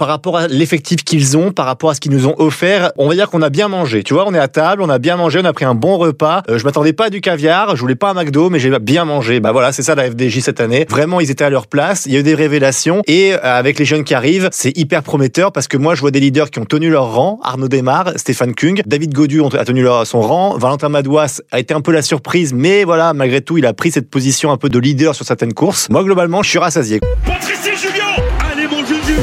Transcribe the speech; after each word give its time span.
par 0.00 0.08
rapport 0.08 0.38
à 0.38 0.48
l'effectif 0.48 1.04
qu'ils 1.04 1.36
ont, 1.36 1.52
par 1.52 1.66
rapport 1.66 1.90
à 1.90 1.94
ce 1.94 2.00
qu'ils 2.00 2.12
nous 2.12 2.26
ont 2.26 2.34
offert, 2.38 2.90
on 2.96 3.06
va 3.06 3.14
dire 3.14 3.28
qu'on 3.28 3.42
a 3.42 3.50
bien 3.50 3.68
mangé. 3.68 4.02
Tu 4.02 4.14
vois, 4.14 4.26
on 4.26 4.32
est 4.32 4.38
à 4.38 4.48
table, 4.48 4.80
on 4.80 4.88
a 4.88 4.98
bien 4.98 5.18
mangé, 5.18 5.40
on 5.42 5.44
a 5.44 5.52
pris 5.52 5.66
un 5.66 5.74
bon 5.74 5.98
repas. 5.98 6.42
Euh, 6.48 6.56
je 6.56 6.64
m'attendais 6.64 6.94
pas 6.94 7.04
à 7.04 7.10
du 7.10 7.20
caviar, 7.20 7.76
je 7.76 7.82
voulais 7.82 7.96
pas 7.96 8.08
un 8.08 8.14
McDo, 8.14 8.48
mais 8.48 8.58
j'ai 8.58 8.70
bien 8.78 9.04
mangé. 9.04 9.40
Bah 9.40 9.52
voilà, 9.52 9.72
c'est 9.72 9.82
ça 9.82 9.94
la 9.94 10.10
FDJ 10.10 10.40
cette 10.40 10.58
année. 10.58 10.86
Vraiment, 10.88 11.20
ils 11.20 11.30
étaient 11.30 11.44
à 11.44 11.50
leur 11.50 11.66
place. 11.66 12.06
Il 12.06 12.14
y 12.14 12.16
a 12.16 12.20
eu 12.20 12.22
des 12.22 12.34
révélations 12.34 13.02
et 13.06 13.34
euh, 13.34 13.38
avec 13.42 13.78
les 13.78 13.84
jeunes 13.84 14.04
qui 14.04 14.14
arrivent, 14.14 14.48
c'est 14.52 14.74
hyper 14.74 15.02
prometteur 15.02 15.52
parce 15.52 15.68
que 15.68 15.76
moi, 15.76 15.94
je 15.94 16.00
vois 16.00 16.10
des 16.10 16.20
leaders 16.20 16.48
qui 16.48 16.60
ont 16.60 16.64
tenu 16.64 16.88
leur 16.88 17.12
rang. 17.12 17.38
Arnaud 17.42 17.68
Desmar, 17.68 18.14
Stéphane 18.16 18.54
Kung, 18.54 18.80
David 18.86 19.12
Godu 19.12 19.42
a 19.52 19.64
tenu 19.66 19.82
leur, 19.82 20.06
son 20.06 20.22
rang. 20.22 20.56
Valentin 20.56 20.88
Madouas 20.88 21.42
a 21.52 21.60
été 21.60 21.74
un 21.74 21.82
peu 21.82 21.92
la 21.92 22.00
surprise, 22.00 22.54
mais 22.54 22.84
voilà, 22.84 23.12
malgré 23.12 23.42
tout, 23.42 23.58
il 23.58 23.66
a 23.66 23.74
pris 23.74 23.90
cette 23.90 24.08
position 24.08 24.50
un 24.50 24.56
peu 24.56 24.70
de 24.70 24.78
leader 24.78 25.14
sur 25.14 25.26
certaines 25.26 25.52
courses. 25.52 25.90
Moi, 25.90 26.02
globalement, 26.04 26.42
je 26.42 26.48
suis 26.48 26.58
rassasié. 26.58 27.00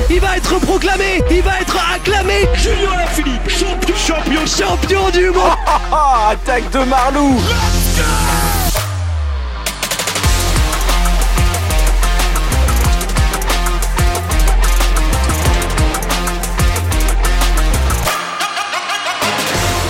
Il 0.10 0.20
va 0.20 0.38
être 0.38 0.60
proclamé, 0.60 1.22
il 1.32 1.42
va 1.42 1.60
être 1.62 1.78
acclamé. 1.96 2.48
Julien 2.56 2.92
Alaphilippe, 2.94 3.50
champion, 3.50 3.96
champion, 3.96 4.46
champion 4.46 5.10
du 5.10 5.30
monde. 5.30 5.58
Attaque 6.30 6.70
de 6.72 6.80
Marlou. 6.80 7.40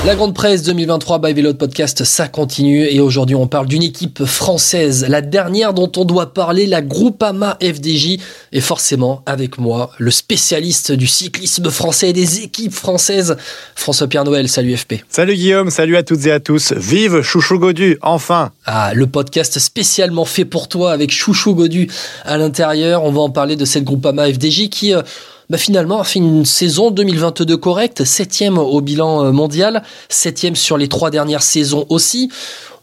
La 0.07 0.15
grande 0.15 0.33
presse 0.33 0.63
2023 0.63 1.19
by 1.19 1.33
Vélo 1.33 1.53
Podcast, 1.53 2.05
ça 2.05 2.29
continue 2.29 2.85
et 2.85 3.01
aujourd'hui 3.01 3.35
on 3.35 3.45
parle 3.45 3.67
d'une 3.67 3.83
équipe 3.83 4.23
française, 4.23 5.05
la 5.09 5.19
dernière 5.19 5.73
dont 5.73 5.91
on 5.97 6.05
doit 6.05 6.33
parler, 6.33 6.65
la 6.65 6.81
Groupama 6.81 7.57
FDJ 7.61 8.17
et 8.53 8.61
forcément 8.61 9.21
avec 9.25 9.57
moi 9.57 9.91
le 9.97 10.09
spécialiste 10.09 10.93
du 10.93 11.07
cyclisme 11.07 11.69
français 11.69 12.11
et 12.11 12.13
des 12.13 12.39
équipes 12.39 12.71
françaises, 12.71 13.35
François-Pierre 13.75 14.23
Noël. 14.23 14.47
Salut 14.47 14.77
FP. 14.77 15.03
Salut 15.09 15.35
Guillaume, 15.35 15.71
salut 15.71 15.97
à 15.97 16.03
toutes 16.03 16.25
et 16.25 16.31
à 16.31 16.39
tous. 16.39 16.71
Vive 16.71 17.21
Chouchou 17.21 17.59
Godu, 17.59 17.97
enfin. 18.01 18.51
Ah, 18.65 18.93
le 18.93 19.07
podcast 19.07 19.59
spécialement 19.59 20.23
fait 20.23 20.45
pour 20.45 20.69
toi 20.69 20.93
avec 20.93 21.11
Chouchou 21.11 21.53
Godu 21.53 21.89
à 22.23 22.37
l'intérieur. 22.37 23.03
On 23.03 23.11
va 23.11 23.19
en 23.19 23.29
parler 23.29 23.57
de 23.57 23.65
cette 23.65 23.83
Groupama 23.83 24.31
FDJ 24.31 24.69
qui 24.69 24.93
euh, 24.93 25.01
bah 25.49 25.57
finalement 25.57 25.99
a 25.99 26.03
fait 26.03 26.19
une 26.19 26.45
saison 26.45 26.91
2022 26.91 27.55
correcte, 27.57 28.03
septième 28.03 28.57
au 28.57 28.81
bilan 28.81 29.25
euh, 29.25 29.31
mondial, 29.31 29.83
septième 30.09 30.55
sur 30.55 30.77
les 30.77 30.89
trois 30.89 31.09
dernières 31.09 31.43
saisons 31.43 31.85
aussi. 31.89 32.29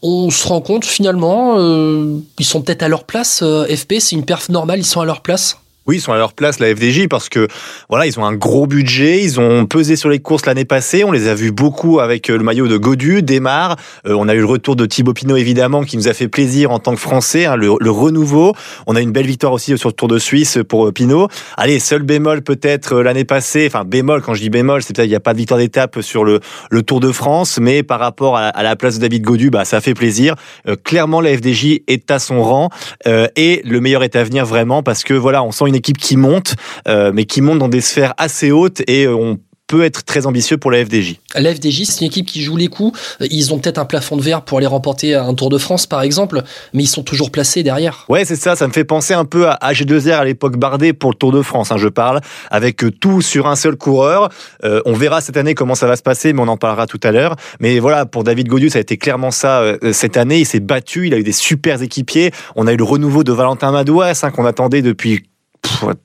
On 0.02 0.30
se 0.30 0.46
rend 0.46 0.60
compte 0.60 0.84
finalement, 0.84 1.58
euh, 1.58 2.18
ils 2.38 2.44
sont 2.44 2.62
peut-être 2.62 2.82
à 2.82 2.88
leur 2.88 3.04
place. 3.04 3.40
Euh, 3.42 3.64
FP, 3.66 3.94
c'est 4.00 4.16
une 4.16 4.24
perf 4.24 4.48
normale, 4.48 4.78
ils 4.78 4.86
sont 4.86 5.00
à 5.00 5.04
leur 5.04 5.20
place. 5.20 5.58
Oui, 5.86 5.96
ils 5.96 6.00
sont 6.00 6.12
à 6.12 6.16
leur 6.16 6.32
place, 6.32 6.60
la 6.60 6.74
FDJ, 6.74 7.08
parce 7.08 7.28
que 7.28 7.46
voilà, 7.90 8.06
ils 8.06 8.18
ont 8.18 8.24
un 8.24 8.32
gros 8.32 8.66
budget, 8.66 9.22
ils 9.22 9.38
ont 9.38 9.66
pesé 9.66 9.96
sur 9.96 10.08
les 10.08 10.18
courses 10.18 10.46
l'année 10.46 10.64
passée, 10.64 11.04
on 11.04 11.12
les 11.12 11.28
a 11.28 11.34
vus 11.34 11.52
beaucoup 11.52 12.00
avec 12.00 12.30
euh, 12.30 12.38
le 12.38 12.42
maillot 12.42 12.68
de 12.68 12.78
Godu, 12.78 13.22
Desmar, 13.22 13.76
euh, 14.06 14.14
on 14.18 14.26
a 14.26 14.34
eu 14.34 14.38
le 14.38 14.46
retour 14.46 14.76
de 14.76 14.86
Thibaut 14.86 15.12
Pinot 15.12 15.36
évidemment, 15.36 15.82
qui 15.82 15.98
nous 15.98 16.08
a 16.08 16.14
fait 16.14 16.28
plaisir 16.28 16.70
en 16.70 16.78
tant 16.78 16.94
que 16.94 17.00
Français, 17.00 17.44
hein, 17.44 17.56
le, 17.56 17.90
renouveau, 17.90 18.54
on 18.86 18.96
a 18.96 19.02
une 19.02 19.12
belle 19.12 19.26
victoire 19.26 19.52
aussi 19.52 19.76
sur 19.76 19.90
le 19.90 19.92
Tour 19.92 20.08
de 20.08 20.18
Suisse 20.18 20.58
pour 20.66 20.86
euh, 20.86 20.92
Pinot. 20.92 21.28
Allez, 21.58 21.78
seul 21.80 22.02
bémol 22.02 22.40
peut-être 22.40 23.02
l'année 23.02 23.26
passée, 23.26 23.66
enfin 23.66 23.84
bémol, 23.84 24.22
quand 24.22 24.32
je 24.32 24.40
dis 24.40 24.48
bémol, 24.48 24.82
c'est 24.82 24.96
peut-être 24.96 25.06
il 25.06 25.10
n'y 25.10 25.16
a 25.16 25.20
pas 25.20 25.34
de 25.34 25.38
victoire 25.38 25.60
d'étape 25.60 26.00
sur 26.00 26.24
le, 26.24 26.40
le 26.70 26.82
Tour 26.82 27.00
de 27.00 27.12
France, 27.12 27.58
mais 27.60 27.82
par 27.82 28.00
rapport 28.00 28.38
à, 28.38 28.62
la 28.62 28.74
place 28.74 28.96
de 28.96 29.02
David 29.02 29.22
Godu, 29.22 29.50
bah, 29.50 29.66
ça 29.66 29.82
fait 29.82 29.92
plaisir. 29.92 30.34
clairement, 30.82 31.20
la 31.20 31.36
FDJ 31.36 31.82
est 31.88 32.10
à 32.10 32.18
son 32.18 32.42
rang, 32.42 32.70
et 33.04 33.60
le 33.66 33.80
meilleur 33.80 34.02
est 34.02 34.16
à 34.16 34.24
venir 34.24 34.46
vraiment, 34.46 34.82
parce 34.82 35.04
que 35.04 35.12
voilà, 35.12 35.42
on 35.42 35.52
sent 35.52 35.64
une 35.66 35.73
équipe 35.74 35.98
qui 35.98 36.16
monte, 36.16 36.54
euh, 36.88 37.12
mais 37.14 37.24
qui 37.24 37.40
monte 37.40 37.58
dans 37.58 37.68
des 37.68 37.80
sphères 37.80 38.14
assez 38.18 38.50
hautes 38.50 38.82
et 38.86 39.06
euh, 39.06 39.14
on 39.14 39.38
peut 39.66 39.82
être 39.82 40.04
très 40.04 40.26
ambitieux 40.26 40.58
pour 40.58 40.70
la 40.70 40.84
FDJ. 40.84 41.16
La 41.34 41.54
FDJ, 41.54 41.84
c'est 41.84 42.00
une 42.02 42.08
équipe 42.08 42.26
qui 42.26 42.42
joue 42.42 42.56
les 42.56 42.68
coups. 42.68 42.98
Ils 43.20 43.54
ont 43.54 43.58
peut-être 43.58 43.78
un 43.78 43.86
plafond 43.86 44.18
de 44.18 44.22
verre 44.22 44.42
pour 44.42 44.58
aller 44.58 44.66
remporter 44.66 45.14
un 45.14 45.32
Tour 45.32 45.48
de 45.48 45.56
France, 45.56 45.86
par 45.86 46.02
exemple, 46.02 46.42
mais 46.74 46.82
ils 46.82 46.88
sont 46.88 47.02
toujours 47.02 47.30
placés 47.30 47.62
derrière. 47.62 48.04
Ouais, 48.10 48.26
c'est 48.26 48.36
ça. 48.36 48.56
Ça 48.56 48.68
me 48.68 48.72
fait 48.74 48.84
penser 48.84 49.14
un 49.14 49.24
peu 49.24 49.48
à 49.48 49.58
AG2R 49.62 50.18
à 50.18 50.24
l'époque 50.24 50.58
Bardet 50.58 50.92
pour 50.92 51.10
le 51.10 51.16
Tour 51.16 51.32
de 51.32 51.40
France. 51.40 51.72
Hein, 51.72 51.78
je 51.78 51.88
parle 51.88 52.20
avec 52.50 52.84
tout 53.00 53.22
sur 53.22 53.46
un 53.46 53.56
seul 53.56 53.76
coureur. 53.76 54.28
on 54.62 54.92
verra 54.92 55.22
cette 55.22 55.38
année 55.38 55.54
comment 55.54 55.74
ça 55.74 55.86
va 55.86 55.96
se 55.96 56.02
passer, 56.02 56.34
mais 56.34 56.42
on 56.42 56.48
en 56.48 56.58
parlera 56.58 56.86
tout 56.86 57.00
à 57.02 57.10
l'heure. 57.10 57.34
Mais 57.58 57.78
voilà, 57.78 58.04
pour 58.04 58.22
David 58.22 58.48
Godieu, 58.48 58.68
ça 58.68 58.78
a 58.78 58.82
été 58.82 58.98
clairement 58.98 59.30
ça 59.30 59.76
cette 59.92 60.18
année. 60.18 60.40
Il 60.40 60.46
s'est 60.46 60.60
battu. 60.60 61.06
Il 61.06 61.14
a 61.14 61.18
eu 61.18 61.24
des 61.24 61.32
super 61.32 61.80
équipiers. 61.80 62.32
On 62.54 62.66
a 62.66 62.72
eu 62.74 62.76
le 62.76 62.84
renouveau 62.84 63.24
de 63.24 63.32
Valentin 63.32 63.72
Madouas 63.72 64.20
hein, 64.22 64.30
qu'on 64.30 64.44
attendait 64.44 64.82
depuis 64.82 65.24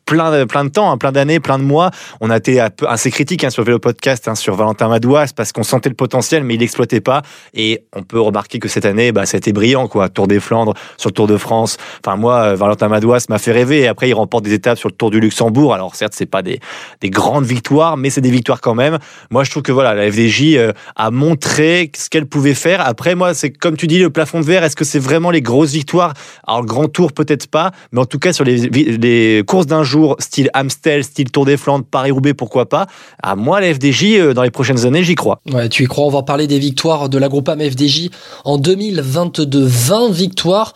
plein 0.05 0.31
de, 0.31 0.43
plein 0.45 0.65
de 0.65 0.69
temps, 0.69 0.91
hein, 0.91 0.97
plein 0.97 1.11
d'années, 1.11 1.39
plein 1.39 1.59
de 1.59 1.63
mois. 1.63 1.91
On 2.21 2.29
a 2.29 2.37
été 2.37 2.59
assez 2.87 3.11
critique 3.11 3.43
hein, 3.43 3.49
sur 3.49 3.63
Vélo 3.63 3.79
Podcast, 3.79 4.27
hein, 4.27 4.35
sur 4.35 4.55
Valentin 4.55 4.87
Madouas, 4.87 5.33
parce 5.35 5.51
qu'on 5.51 5.63
sentait 5.63 5.89
le 5.89 5.95
potentiel, 5.95 6.43
mais 6.43 6.55
il 6.55 6.59
n'exploitait 6.59 7.01
pas. 7.01 7.21
Et 7.53 7.83
on 7.95 8.03
peut 8.03 8.19
remarquer 8.19 8.59
que 8.59 8.67
cette 8.67 8.85
année, 8.85 9.11
bah, 9.11 9.25
été 9.31 9.53
brillant, 9.53 9.87
quoi. 9.87 10.09
Tour 10.09 10.27
des 10.27 10.39
Flandres, 10.39 10.73
sur 10.97 11.09
le 11.09 11.13
Tour 11.13 11.27
de 11.27 11.37
France. 11.37 11.77
Enfin, 12.05 12.17
moi, 12.17 12.35
euh, 12.35 12.55
Valentin 12.55 12.87
Madouas 12.87 13.25
m'a 13.29 13.37
fait 13.37 13.51
rêver. 13.51 13.79
Et 13.81 13.87
après, 13.87 14.09
il 14.09 14.13
remporte 14.13 14.43
des 14.43 14.53
étapes 14.53 14.77
sur 14.77 14.89
le 14.89 14.95
Tour 14.95 15.11
du 15.11 15.19
Luxembourg. 15.19 15.73
Alors, 15.73 15.95
certes, 15.95 16.13
c'est 16.15 16.25
pas 16.25 16.41
des, 16.41 16.59
des 17.01 17.09
grandes 17.09 17.45
victoires, 17.45 17.97
mais 17.97 18.09
c'est 18.09 18.21
des 18.21 18.31
victoires 18.31 18.61
quand 18.61 18.75
même. 18.75 18.97
Moi, 19.31 19.43
je 19.43 19.51
trouve 19.51 19.63
que 19.63 19.71
voilà, 19.71 19.93
la 19.93 20.11
FDJ 20.11 20.55
euh, 20.55 20.73
a 20.95 21.11
montré 21.11 21.91
ce 21.95 22.09
qu'elle 22.09 22.25
pouvait 22.25 22.53
faire. 22.53 22.81
Après, 22.81 23.15
moi, 23.15 23.33
c'est 23.33 23.51
comme 23.51 23.77
tu 23.77 23.87
dis, 23.87 23.99
le 23.99 24.09
plafond 24.09 24.39
de 24.39 24.45
verre. 24.45 24.63
Est-ce 24.63 24.75
que 24.75 24.85
c'est 24.85 24.99
vraiment 24.99 25.31
les 25.31 25.41
grosses 25.41 25.71
victoires? 25.71 26.13
Alors, 26.45 26.61
le 26.61 26.67
Grand 26.67 26.87
Tour, 26.87 27.13
peut-être 27.13 27.47
pas, 27.47 27.71
mais 27.91 27.99
en 27.99 28.05
tout 28.05 28.19
cas, 28.19 28.33
sur 28.33 28.43
les 28.43 29.43
courses 29.49 29.65
d'un 29.65 29.83
jour, 29.83 30.15
style 30.19 30.51
Amstel, 30.53 31.03
style 31.03 31.31
Tour 31.31 31.43
des 31.43 31.57
Flandres, 31.57 31.83
Paris-Roubaix, 31.83 32.35
pourquoi 32.35 32.69
pas. 32.69 32.85
À 33.21 33.35
moi, 33.35 33.59
la 33.59 33.73
FDJ, 33.73 34.03
euh, 34.19 34.33
dans 34.33 34.43
les 34.43 34.51
prochaines 34.51 34.85
années, 34.85 35.03
j'y 35.03 35.15
crois. 35.15 35.41
Ouais, 35.51 35.67
tu 35.69 35.83
y 35.83 35.87
crois. 35.87 36.05
On 36.05 36.11
va 36.11 36.21
parler 36.21 36.45
des 36.45 36.59
victoires 36.59 37.09
de 37.09 37.17
la 37.17 37.27
Groupama 37.29 37.63
FDJ 37.69 38.09
en 38.45 38.59
2022. 38.59 39.65
20 39.65 40.11
victoires 40.11 40.73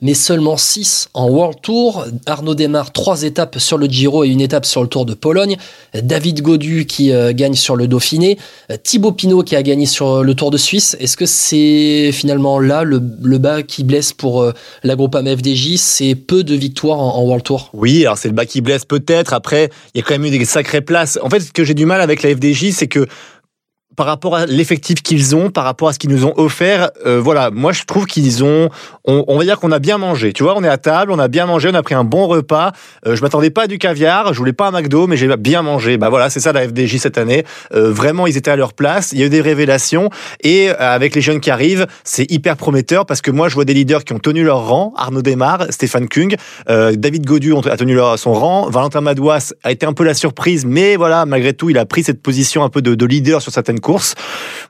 mais 0.00 0.14
seulement 0.14 0.56
6 0.56 1.08
en 1.14 1.28
World 1.28 1.60
Tour. 1.62 2.06
Arnaud 2.26 2.54
démarre 2.54 2.92
3 2.92 3.22
étapes 3.22 3.58
sur 3.58 3.78
le 3.78 3.86
Giro 3.86 4.24
et 4.24 4.28
une 4.28 4.40
étape 4.40 4.66
sur 4.66 4.82
le 4.82 4.88
Tour 4.88 5.06
de 5.06 5.14
Pologne. 5.14 5.56
David 5.94 6.42
Godu 6.42 6.86
qui 6.86 7.12
euh, 7.12 7.32
gagne 7.32 7.54
sur 7.54 7.76
le 7.76 7.88
Dauphiné. 7.88 8.38
Thibaut 8.82 9.12
Pinot 9.12 9.42
qui 9.42 9.56
a 9.56 9.62
gagné 9.62 9.86
sur 9.86 10.22
le 10.22 10.34
Tour 10.34 10.50
de 10.50 10.58
Suisse. 10.58 10.96
Est-ce 11.00 11.16
que 11.16 11.26
c'est 11.26 12.10
finalement 12.12 12.58
là 12.58 12.84
le, 12.84 12.98
bas 12.98 13.62
qui 13.62 13.84
blesse 13.84 14.12
pour 14.12 14.42
euh, 14.42 14.52
la 14.82 14.96
groupe 14.96 15.16
FDJ 15.16 15.76
C'est 15.76 16.14
peu 16.14 16.44
de 16.44 16.54
victoires 16.54 16.98
en, 16.98 17.22
World 17.24 17.44
Tour 17.44 17.70
Oui, 17.72 18.04
alors 18.04 18.18
c'est 18.18 18.28
le 18.28 18.34
bas 18.34 18.46
qui 18.46 18.60
blesse 18.60 18.84
peut-être. 18.84 19.32
Après, 19.32 19.70
il 19.94 19.98
y 19.98 20.00
a 20.00 20.04
quand 20.06 20.14
même 20.14 20.24
eu 20.24 20.36
des 20.36 20.44
sacrées 20.44 20.80
places. 20.80 21.18
En 21.22 21.30
fait, 21.30 21.40
ce 21.40 21.52
que 21.52 21.64
j'ai 21.64 21.74
du 21.74 21.86
mal 21.86 22.00
avec 22.00 22.22
la 22.22 22.34
FDJ, 22.34 22.72
c'est 22.72 22.88
que 22.88 23.06
par 23.96 24.06
rapport 24.06 24.36
à 24.36 24.46
l'effectif 24.46 25.02
qu'ils 25.02 25.36
ont, 25.36 25.50
par 25.50 25.64
rapport 25.64 25.88
à 25.88 25.92
ce 25.92 25.98
qu'ils 25.98 26.10
nous 26.10 26.24
ont 26.24 26.34
offert, 26.36 26.90
euh, 27.06 27.20
voilà, 27.20 27.50
moi 27.50 27.72
je 27.72 27.84
trouve 27.84 28.06
qu'ils 28.06 28.44
ont, 28.44 28.68
on, 29.04 29.38
va 29.38 29.44
dire 29.44 29.58
qu'on 29.58 29.72
a 29.72 29.78
bien 29.78 29.98
mangé. 29.98 30.32
Tu 30.32 30.42
vois, 30.42 30.54
on 30.56 30.64
est 30.64 30.68
à 30.68 30.78
table, 30.78 31.12
on 31.12 31.18
a 31.18 31.28
bien 31.28 31.46
mangé, 31.46 31.68
on 31.70 31.74
a 31.74 31.82
pris 31.82 31.94
un 31.94 32.04
bon 32.04 32.26
repas. 32.26 32.72
Euh, 33.06 33.16
je 33.16 33.22
m'attendais 33.22 33.50
pas 33.50 33.62
à 33.62 33.66
du 33.66 33.78
caviar, 33.78 34.32
je 34.32 34.38
voulais 34.38 34.52
pas 34.52 34.68
un 34.68 34.70
McDo, 34.70 35.06
mais 35.06 35.16
j'ai 35.16 35.34
bien 35.36 35.62
mangé. 35.62 35.96
Bah 35.96 36.08
voilà, 36.08 36.30
c'est 36.30 36.40
ça 36.40 36.52
la 36.52 36.66
FDJ 36.66 36.98
cette 36.98 37.18
année. 37.18 37.44
Euh, 37.74 37.92
vraiment, 37.92 38.26
ils 38.26 38.36
étaient 38.36 38.50
à 38.50 38.56
leur 38.56 38.72
place. 38.72 39.12
Il 39.12 39.18
y 39.18 39.22
a 39.22 39.26
eu 39.26 39.30
des 39.30 39.40
révélations 39.40 40.10
et 40.42 40.70
avec 40.70 41.14
les 41.14 41.20
jeunes 41.20 41.40
qui 41.40 41.50
arrivent, 41.50 41.86
c'est 42.02 42.30
hyper 42.30 42.56
prometteur 42.56 43.06
parce 43.06 43.20
que 43.20 43.30
moi 43.30 43.48
je 43.48 43.54
vois 43.54 43.64
des 43.64 43.74
leaders 43.74 44.04
qui 44.04 44.12
ont 44.12 44.18
tenu 44.18 44.44
leur 44.44 44.66
rang. 44.66 44.92
Arnaud 44.96 45.22
Desmar, 45.22 45.66
Stéphane 45.70 46.08
Kung, 46.08 46.34
David 46.66 47.26
Godu 47.26 47.54
a 47.70 47.76
tenu 47.76 47.94
leur, 47.94 48.18
son 48.18 48.32
rang. 48.32 48.68
Valentin 48.70 49.00
Madouas 49.00 49.52
a 49.62 49.70
été 49.70 49.86
un 49.86 49.92
peu 49.92 50.04
la 50.04 50.14
surprise, 50.14 50.64
mais 50.64 50.96
voilà, 50.96 51.26
malgré 51.26 51.52
tout, 51.52 51.70
il 51.70 51.78
a 51.78 51.86
pris 51.86 52.02
cette 52.02 52.22
position 52.22 52.64
un 52.64 52.68
peu 52.68 52.82
de, 52.82 52.94
de 52.94 53.06
leader 53.06 53.42
sur 53.42 53.52
certaines 53.52 53.80
course. 53.84 54.14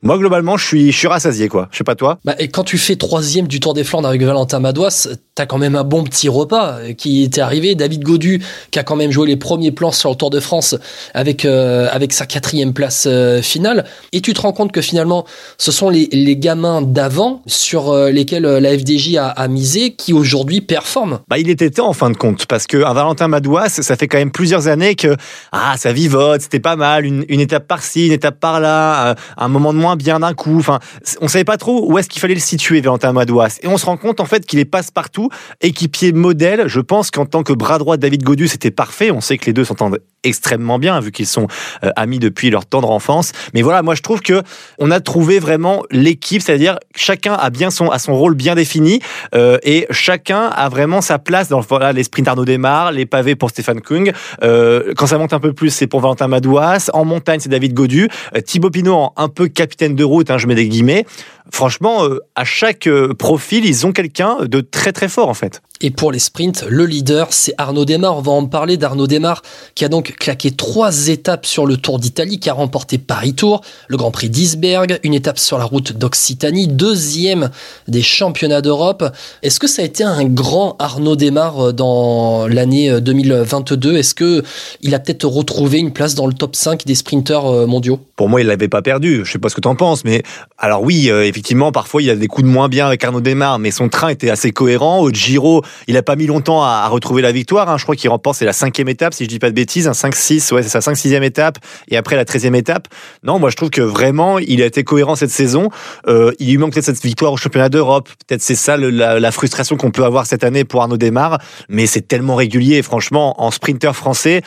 Moi, 0.02 0.18
globalement, 0.18 0.58
je 0.58 0.66
suis, 0.66 0.92
je 0.92 0.98
suis 0.98 1.08
rassasié, 1.08 1.48
quoi. 1.48 1.68
Je 1.70 1.78
sais 1.78 1.84
pas 1.84 1.94
toi. 1.94 2.18
Bah, 2.26 2.34
et 2.38 2.48
quand 2.48 2.64
tu 2.64 2.76
fais 2.76 2.96
troisième 2.96 3.48
du 3.48 3.58
Tour 3.58 3.72
des 3.72 3.84
Flandres 3.84 4.08
avec 4.08 4.22
Valentin 4.22 4.60
Madouas, 4.60 5.08
t'as 5.34 5.46
quand 5.46 5.56
même 5.56 5.76
un 5.76 5.84
bon 5.84 6.04
petit 6.04 6.28
repas 6.28 6.78
qui 6.98 7.22
était 7.22 7.40
arrivé. 7.40 7.74
David 7.74 8.02
Godu, 8.02 8.42
qui 8.70 8.78
a 8.78 8.82
quand 8.82 8.96
même 8.96 9.10
joué 9.10 9.26
les 9.26 9.36
premiers 9.36 9.72
plans 9.72 9.92
sur 9.92 10.10
le 10.10 10.16
Tour 10.16 10.28
de 10.28 10.40
France 10.40 10.76
avec, 11.14 11.46
euh, 11.46 11.88
avec 11.90 12.12
sa 12.12 12.26
quatrième 12.26 12.74
place 12.74 13.06
euh, 13.06 13.40
finale. 13.40 13.86
Et 14.12 14.20
tu 14.20 14.34
te 14.34 14.42
rends 14.42 14.52
compte 14.52 14.72
que 14.72 14.82
finalement, 14.82 15.24
ce 15.56 15.72
sont 15.72 15.88
les, 15.88 16.08
les 16.12 16.36
gamins 16.36 16.82
d'avant 16.82 17.42
sur 17.46 17.90
euh, 17.90 18.10
lesquels 18.10 18.44
la 18.44 18.78
FDJ 18.78 19.16
a, 19.16 19.28
a 19.28 19.48
misé 19.48 19.92
qui 19.92 20.12
aujourd'hui 20.12 20.60
performent. 20.60 21.20
Bah, 21.28 21.38
il 21.38 21.48
était 21.48 21.70
temps 21.70 21.88
en 21.88 21.92
fin 21.94 22.10
de 22.10 22.16
compte, 22.16 22.44
parce 22.46 22.66
que 22.66 22.84
un 22.84 22.92
Valentin 22.92 23.28
Madouas, 23.28 23.68
ça 23.68 23.96
fait 23.96 24.06
quand 24.06 24.18
même 24.18 24.32
plusieurs 24.32 24.68
années 24.68 24.96
que 24.96 25.16
ah, 25.52 25.76
ça 25.78 25.92
vivote, 25.92 26.42
c'était 26.42 26.60
pas 26.60 26.76
mal, 26.76 27.06
une, 27.06 27.24
une 27.28 27.40
étape 27.40 27.66
par-ci, 27.66 28.06
une 28.06 28.12
étape 28.12 28.38
par-là, 28.38 29.03
voilà, 29.04 29.14
un 29.36 29.48
moment 29.48 29.72
de 29.72 29.78
moins 29.78 29.96
bien 29.96 30.20
d'un 30.20 30.34
coup. 30.34 30.56
Enfin, 30.58 30.80
on 31.20 31.28
savait 31.28 31.44
pas 31.44 31.56
trop 31.56 31.90
où 31.90 31.98
est-ce 31.98 32.08
qu'il 32.08 32.20
fallait 32.20 32.34
le 32.34 32.40
situer, 32.40 32.80
Valentin 32.80 33.12
Madouas. 33.12 33.58
Et 33.62 33.68
on 33.68 33.76
se 33.76 33.86
rend 33.86 33.96
compte 33.96 34.20
en 34.20 34.24
fait 34.24 34.46
qu'il 34.46 34.58
est 34.58 34.64
passe-partout, 34.64 35.30
équipier 35.60 36.12
modèle. 36.12 36.64
Je 36.66 36.80
pense 36.80 37.10
qu'en 37.10 37.26
tant 37.26 37.42
que 37.42 37.52
bras 37.52 37.78
droit 37.78 37.96
de 37.96 38.02
David 38.02 38.22
Godu, 38.22 38.48
c'était 38.48 38.70
parfait. 38.70 39.10
On 39.10 39.20
sait 39.20 39.38
que 39.38 39.46
les 39.46 39.52
deux 39.52 39.64
s'entendent 39.64 39.98
extrêmement 40.22 40.78
bien 40.78 40.98
vu 41.00 41.12
qu'ils 41.12 41.26
sont 41.26 41.48
euh, 41.82 41.90
amis 41.96 42.18
depuis 42.18 42.50
leur 42.50 42.64
tendre 42.66 42.90
enfance. 42.90 43.32
Mais 43.52 43.62
voilà, 43.62 43.82
moi 43.82 43.94
je 43.94 44.00
trouve 44.00 44.22
que 44.22 44.42
on 44.78 44.90
a 44.90 45.00
trouvé 45.00 45.38
vraiment 45.38 45.82
l'équipe, 45.90 46.40
c'est-à-dire 46.40 46.78
chacun 46.96 47.34
a 47.34 47.50
bien 47.50 47.70
son 47.70 47.88
a 47.88 47.98
son 47.98 48.14
rôle 48.14 48.34
bien 48.34 48.54
défini 48.54 49.00
euh, 49.34 49.58
et 49.62 49.86
chacun 49.90 50.46
a 50.46 50.68
vraiment 50.68 51.02
sa 51.02 51.18
place 51.18 51.48
dans 51.48 51.60
voilà, 51.60 51.92
les 51.92 52.04
sprints 52.04 52.28
Arnaud 52.28 52.44
Desmar, 52.44 52.92
les 52.92 53.06
pavés 53.06 53.36
pour 53.36 53.50
Stéphane 53.50 53.80
Kung. 53.80 54.12
Euh, 54.42 54.92
quand 54.96 55.06
ça 55.06 55.18
monte 55.18 55.32
un 55.32 55.40
peu 55.40 55.52
plus, 55.52 55.70
c'est 55.70 55.86
pour 55.86 56.00
Valentin 56.00 56.28
Madouas. 56.28 56.90
En 56.92 57.04
montagne, 57.04 57.40
c'est 57.40 57.48
David 57.48 57.74
Godu. 57.74 58.08
Euh, 58.36 58.40
Thibaut 58.40 58.70
Pinot, 58.70 58.93
un 59.16 59.28
peu 59.28 59.48
capitaine 59.48 59.94
de 59.94 60.04
route, 60.04 60.30
hein, 60.30 60.38
je 60.38 60.46
mets 60.46 60.54
des 60.54 60.68
guillemets. 60.68 61.06
Franchement, 61.52 62.04
euh, 62.04 62.20
à 62.34 62.44
chaque 62.44 62.86
euh, 62.86 63.12
profil, 63.12 63.66
ils 63.66 63.86
ont 63.86 63.92
quelqu'un 63.92 64.38
de 64.44 64.60
très 64.62 64.92
très 64.92 65.08
fort 65.08 65.28
en 65.28 65.34
fait. 65.34 65.60
Et 65.80 65.90
pour 65.90 66.12
les 66.12 66.18
sprints, 66.18 66.64
le 66.68 66.86
leader, 66.86 67.32
c'est 67.32 67.52
Arnaud 67.58 67.84
Desmar. 67.84 68.16
On 68.16 68.22
va 68.22 68.32
en 68.32 68.46
parler 68.46 68.78
d'Arnaud 68.78 69.06
Desmar, 69.06 69.42
qui 69.74 69.84
a 69.84 69.88
donc 69.88 70.14
claqué 70.16 70.52
trois 70.52 71.08
étapes 71.08 71.44
sur 71.44 71.66
le 71.66 71.76
Tour 71.76 71.98
d'Italie, 71.98 72.38
qui 72.38 72.48
a 72.48 72.54
remporté 72.54 72.96
Paris-Tour, 72.96 73.60
le 73.88 73.96
Grand 73.96 74.10
Prix 74.10 74.30
d'Isberg, 74.30 74.98
une 75.02 75.12
étape 75.12 75.38
sur 75.38 75.58
la 75.58 75.64
route 75.64 75.92
d'Occitanie, 75.92 76.68
deuxième 76.68 77.50
des 77.88 78.02
championnats 78.02 78.62
d'Europe. 78.62 79.04
Est-ce 79.42 79.60
que 79.60 79.66
ça 79.66 79.82
a 79.82 79.84
été 79.84 80.04
un 80.04 80.24
grand 80.24 80.76
Arnaud 80.78 81.16
Desmar 81.16 81.60
euh, 81.66 81.72
dans 81.72 82.46
l'année 82.46 83.00
2022 83.00 83.96
Est-ce 83.96 84.14
que 84.14 84.42
il 84.80 84.94
a 84.94 85.00
peut-être 85.00 85.26
retrouvé 85.26 85.80
une 85.80 85.92
place 85.92 86.14
dans 86.14 86.26
le 86.26 86.34
top 86.34 86.56
5 86.56 86.86
des 86.86 86.94
sprinteurs 86.94 87.66
mondiaux? 87.66 88.00
Pour 88.16 88.28
moi, 88.28 88.40
il 88.40 88.46
l'avait 88.46 88.68
pas 88.68 88.80
perdu. 88.80 89.22
Je 89.24 89.32
sais 89.32 89.38
pas 89.38 89.48
ce 89.48 89.56
que 89.56 89.60
tu 89.60 89.68
en 89.68 89.76
penses, 89.76 90.04
mais 90.04 90.22
alors 90.56 90.82
oui, 90.82 91.10
effectivement, 91.34 91.72
parfois 91.72 92.00
il 92.00 92.08
a 92.10 92.14
des 92.14 92.28
coups 92.28 92.46
de 92.46 92.52
moins 92.52 92.68
bien 92.68 92.86
avec 92.86 93.02
Arnaud 93.02 93.20
Desmar, 93.20 93.58
mais 93.58 93.72
son 93.72 93.88
train 93.88 94.08
était 94.08 94.30
assez 94.30 94.52
cohérent. 94.52 95.00
Au 95.00 95.10
Giro, 95.10 95.62
il 95.88 95.96
a 95.96 96.02
pas 96.02 96.14
mis 96.14 96.26
longtemps 96.26 96.62
à, 96.62 96.86
retrouver 96.86 97.22
la 97.22 97.32
victoire. 97.32 97.68
Hein. 97.68 97.76
Je 97.76 97.82
crois 97.82 97.96
qu'il 97.96 98.08
remporte, 98.08 98.36
c'est 98.36 98.44
la 98.44 98.52
cinquième 98.52 98.88
étape, 98.88 99.14
si 99.14 99.24
je 99.24 99.28
dis 99.28 99.40
pas 99.40 99.50
de 99.50 99.54
bêtises, 99.54 99.88
un 99.88 99.92
5-6, 99.92 100.54
ouais, 100.54 100.62
c'est 100.62 100.68
sa 100.68 100.78
5-6e 100.78 101.24
étape, 101.24 101.58
et 101.88 101.96
après 101.96 102.14
la 102.14 102.24
13e 102.24 102.54
étape. 102.54 102.86
Non, 103.24 103.40
moi 103.40 103.50
je 103.50 103.56
trouve 103.56 103.70
que 103.70 103.80
vraiment, 103.80 104.38
il 104.38 104.62
a 104.62 104.66
été 104.66 104.84
cohérent 104.84 105.16
cette 105.16 105.30
saison. 105.30 105.70
Euh, 106.06 106.30
il 106.38 106.50
lui 106.50 106.58
manque 106.58 106.72
peut-être 106.72 106.84
cette 106.84 107.02
victoire 107.02 107.32
au 107.32 107.36
championnat 107.36 107.68
d'Europe. 107.68 108.08
Peut-être 108.28 108.42
c'est 108.42 108.54
ça 108.54 108.76
la, 108.76 109.18
la, 109.18 109.30
frustration 109.32 109.76
qu'on 109.76 109.90
peut 109.90 110.04
avoir 110.04 110.26
cette 110.26 110.44
année 110.44 110.62
pour 110.62 110.82
Arnaud 110.82 110.98
Desmar, 110.98 111.40
mais 111.68 111.86
c'est 111.86 112.06
tellement 112.06 112.36
régulier. 112.36 112.82
franchement, 112.82 113.42
en 113.42 113.50
sprinter 113.50 113.96
français, 113.96 114.42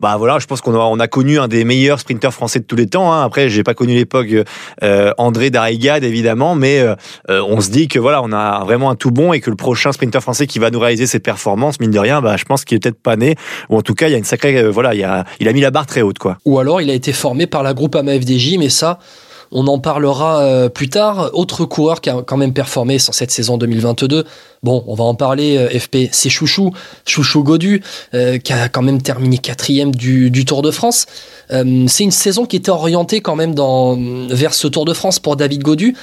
bah 0.00 0.16
voilà, 0.18 0.38
je 0.38 0.46
pense 0.46 0.60
qu'on 0.60 0.74
a, 0.74 0.78
on 0.78 0.98
a 0.98 1.06
connu 1.06 1.38
un 1.38 1.48
des 1.48 1.64
meilleurs 1.64 2.00
sprinteurs 2.00 2.34
français 2.34 2.58
de 2.58 2.64
tous 2.64 2.76
les 2.76 2.86
temps. 2.86 3.12
Hein. 3.12 3.24
Après, 3.24 3.48
j'ai 3.48 3.62
pas 3.62 3.74
connu 3.74 3.94
l'époque 3.94 4.28
euh, 4.82 5.12
André 5.18 5.50
Darrigade 5.50 6.04
évidemment, 6.04 6.54
mais 6.54 6.80
euh, 6.80 6.94
on 7.28 7.60
se 7.60 7.70
dit 7.70 7.86
que 7.86 7.98
voilà, 7.98 8.22
on 8.22 8.32
a 8.32 8.64
vraiment 8.64 8.90
un 8.90 8.96
tout 8.96 9.12
bon 9.12 9.32
et 9.32 9.40
que 9.40 9.50
le 9.50 9.56
prochain 9.56 9.92
sprinter 9.92 10.20
français 10.20 10.46
qui 10.46 10.58
va 10.58 10.70
nous 10.70 10.80
réaliser 10.80 11.06
ses 11.06 11.20
performances, 11.20 11.78
mine 11.80 11.92
de 11.92 11.98
rien, 11.98 12.20
bah 12.20 12.36
je 12.36 12.44
pense 12.44 12.64
qu'il 12.64 12.76
est 12.76 12.80
peut-être 12.80 13.00
pas 13.00 13.16
né 13.16 13.36
ou 13.68 13.76
en 13.76 13.82
tout 13.82 13.94
cas 13.94 14.08
il 14.08 14.12
y 14.12 14.14
a 14.14 14.18
une 14.18 14.24
sacrée 14.24 14.56
euh, 14.58 14.70
voilà, 14.70 14.94
il, 14.94 15.04
a, 15.04 15.24
il 15.38 15.48
a 15.48 15.52
mis 15.52 15.60
la 15.60 15.70
barre 15.70 15.86
très 15.86 16.02
haute 16.02 16.18
quoi. 16.18 16.38
Ou 16.44 16.58
alors 16.58 16.80
il 16.80 16.90
a 16.90 16.94
été 16.94 17.12
formé 17.12 17.46
par 17.46 17.62
la 17.62 17.72
groupe 17.72 17.94
AMFDJ, 17.94 18.58
mais 18.58 18.68
ça 18.70 18.98
on 19.54 19.68
en 19.68 19.78
parlera 19.78 20.40
euh, 20.40 20.68
plus 20.68 20.90
tard. 20.90 21.30
Autre 21.32 21.64
coureur 21.64 22.00
qui 22.00 22.10
a 22.10 22.22
quand 22.26 22.36
même 22.36 22.52
performé 22.52 22.98
sur 22.98 23.14
cette 23.14 23.30
saison 23.30 23.56
2022. 23.56 24.24
Bon, 24.64 24.82
on 24.86 24.94
va 24.94 25.04
en 25.04 25.14
parler, 25.14 25.56
euh, 25.56 25.78
FP, 25.78 26.08
c'est 26.10 26.28
Chouchou, 26.28 26.72
Chouchou 27.06 27.44
Godu, 27.44 27.82
euh, 28.14 28.38
qui 28.38 28.52
a 28.52 28.68
quand 28.68 28.82
même 28.82 29.00
terminé 29.00 29.38
quatrième 29.38 29.94
du, 29.94 30.30
du 30.30 30.44
Tour 30.44 30.62
de 30.62 30.70
France. 30.70 31.06
C'est 31.50 32.04
une 32.04 32.10
saison 32.10 32.46
qui 32.46 32.56
était 32.56 32.70
orientée 32.70 33.20
quand 33.20 33.36
même 33.36 33.54
vers 34.30 34.54
ce 34.54 34.66
Tour 34.68 34.84
de 34.84 34.94
France 34.94 35.18
pour 35.18 35.36
David 35.36 35.62
Godu. 35.62 35.94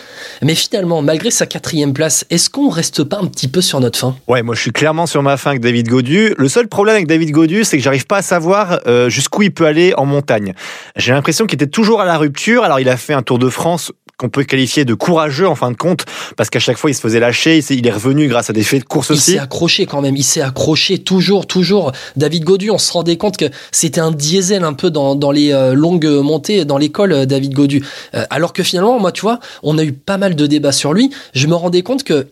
Mais 0.41 0.55
finalement, 0.55 1.01
malgré 1.01 1.31
sa 1.31 1.45
quatrième 1.45 1.93
place, 1.93 2.25
est-ce 2.29 2.49
qu'on 2.49 2.69
reste 2.69 3.03
pas 3.03 3.17
un 3.17 3.27
petit 3.27 3.47
peu 3.47 3.61
sur 3.61 3.79
notre 3.79 3.99
fin? 3.99 4.15
Ouais, 4.27 4.43
moi 4.43 4.55
je 4.55 4.61
suis 4.61 4.71
clairement 4.71 5.05
sur 5.05 5.23
ma 5.23 5.37
fin 5.37 5.51
avec 5.51 5.61
David 5.61 5.87
Godu. 5.87 6.33
Le 6.37 6.47
seul 6.47 6.67
problème 6.67 6.95
avec 6.95 7.07
David 7.07 7.31
Godu, 7.31 7.63
c'est 7.63 7.77
que 7.77 7.83
j'arrive 7.83 8.05
pas 8.05 8.17
à 8.17 8.21
savoir 8.21 8.79
jusqu'où 9.07 9.41
il 9.43 9.51
peut 9.51 9.65
aller 9.65 9.93
en 9.95 10.05
montagne. 10.05 10.53
J'ai 10.95 11.13
l'impression 11.13 11.45
qu'il 11.45 11.55
était 11.55 11.67
toujours 11.67 12.01
à 12.01 12.05
la 12.05 12.17
rupture. 12.17 12.63
Alors 12.63 12.79
il 12.79 12.89
a 12.89 12.97
fait 12.97 13.13
un 13.13 13.21
Tour 13.23 13.39
de 13.39 13.49
France 13.49 13.91
qu'on 14.21 14.29
peut 14.29 14.43
qualifier 14.43 14.85
de 14.85 14.93
courageux 14.93 15.47
en 15.47 15.55
fin 15.55 15.71
de 15.71 15.75
compte, 15.75 16.05
parce 16.37 16.51
qu'à 16.51 16.59
chaque 16.59 16.77
fois 16.77 16.91
il 16.91 16.93
se 16.93 17.01
faisait 17.01 17.19
lâcher, 17.19 17.59
il 17.71 17.87
est 17.87 17.91
revenu 17.91 18.27
grâce 18.27 18.51
à 18.51 18.53
des 18.53 18.61
faits 18.63 18.81
de 18.81 18.85
course 18.85 19.09
aussi. 19.09 19.31
Il 19.31 19.33
s'est 19.33 19.39
accroché 19.39 19.87
quand 19.87 20.01
même, 20.01 20.15
il 20.15 20.23
s'est 20.23 20.41
accroché 20.41 20.99
toujours, 20.99 21.47
toujours. 21.47 21.91
David 22.15 22.43
Godu, 22.43 22.69
on 22.69 22.77
se 22.77 22.93
rendait 22.93 23.17
compte 23.17 23.37
que 23.37 23.45
c'était 23.71 23.99
un 23.99 24.11
diesel 24.11 24.63
un 24.63 24.73
peu 24.73 24.91
dans, 24.91 25.15
dans 25.15 25.31
les 25.31 25.51
euh, 25.51 25.73
longues 25.73 26.05
montées 26.05 26.65
dans 26.65 26.77
l'école, 26.77 27.13
euh, 27.13 27.25
David 27.25 27.53
Godu. 27.53 27.83
Euh, 28.13 28.25
alors 28.29 28.53
que 28.53 28.61
finalement, 28.61 28.99
moi, 28.99 29.11
tu 29.11 29.21
vois, 29.21 29.39
on 29.63 29.79
a 29.79 29.83
eu 29.83 29.91
pas 29.91 30.17
mal 30.17 30.35
de 30.35 30.45
débats 30.45 30.71
sur 30.71 30.93
lui. 30.93 31.09
Je 31.33 31.47
me 31.47 31.55
rendais 31.55 31.81
compte 31.81 32.03
que 32.03 32.27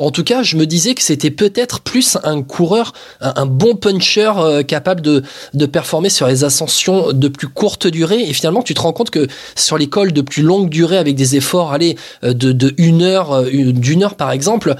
en 0.00 0.10
tout 0.10 0.24
cas, 0.24 0.42
je 0.42 0.56
me 0.56 0.64
disais 0.64 0.94
que 0.94 1.02
c'était 1.02 1.30
peut-être 1.30 1.80
plus 1.80 2.16
un 2.24 2.42
coureur, 2.42 2.94
un, 3.20 3.44
bon 3.44 3.76
puncher 3.76 4.32
euh, 4.38 4.62
capable 4.62 5.02
de, 5.02 5.22
de 5.52 5.66
performer 5.66 6.08
sur 6.08 6.26
les 6.26 6.42
ascensions 6.42 7.12
de 7.12 7.28
plus 7.28 7.48
courte 7.48 7.86
durée. 7.86 8.22
Et 8.22 8.32
finalement, 8.32 8.62
tu 8.62 8.72
te 8.72 8.80
rends 8.80 8.94
compte 8.94 9.10
que 9.10 9.26
sur 9.56 9.76
les 9.76 9.88
cols 9.88 10.12
de 10.12 10.22
plus 10.22 10.42
longue 10.42 10.70
durée, 10.70 10.96
avec 10.96 11.16
des 11.16 11.36
efforts, 11.36 11.72
allez, 11.72 11.96
euh, 12.24 12.32
de, 12.32 12.52
de 12.52 12.72
une 12.78 13.02
heure, 13.02 13.32
euh, 13.32 13.50
d'une 13.50 14.02
heure 14.02 14.14
par 14.14 14.32
exemple, 14.32 14.74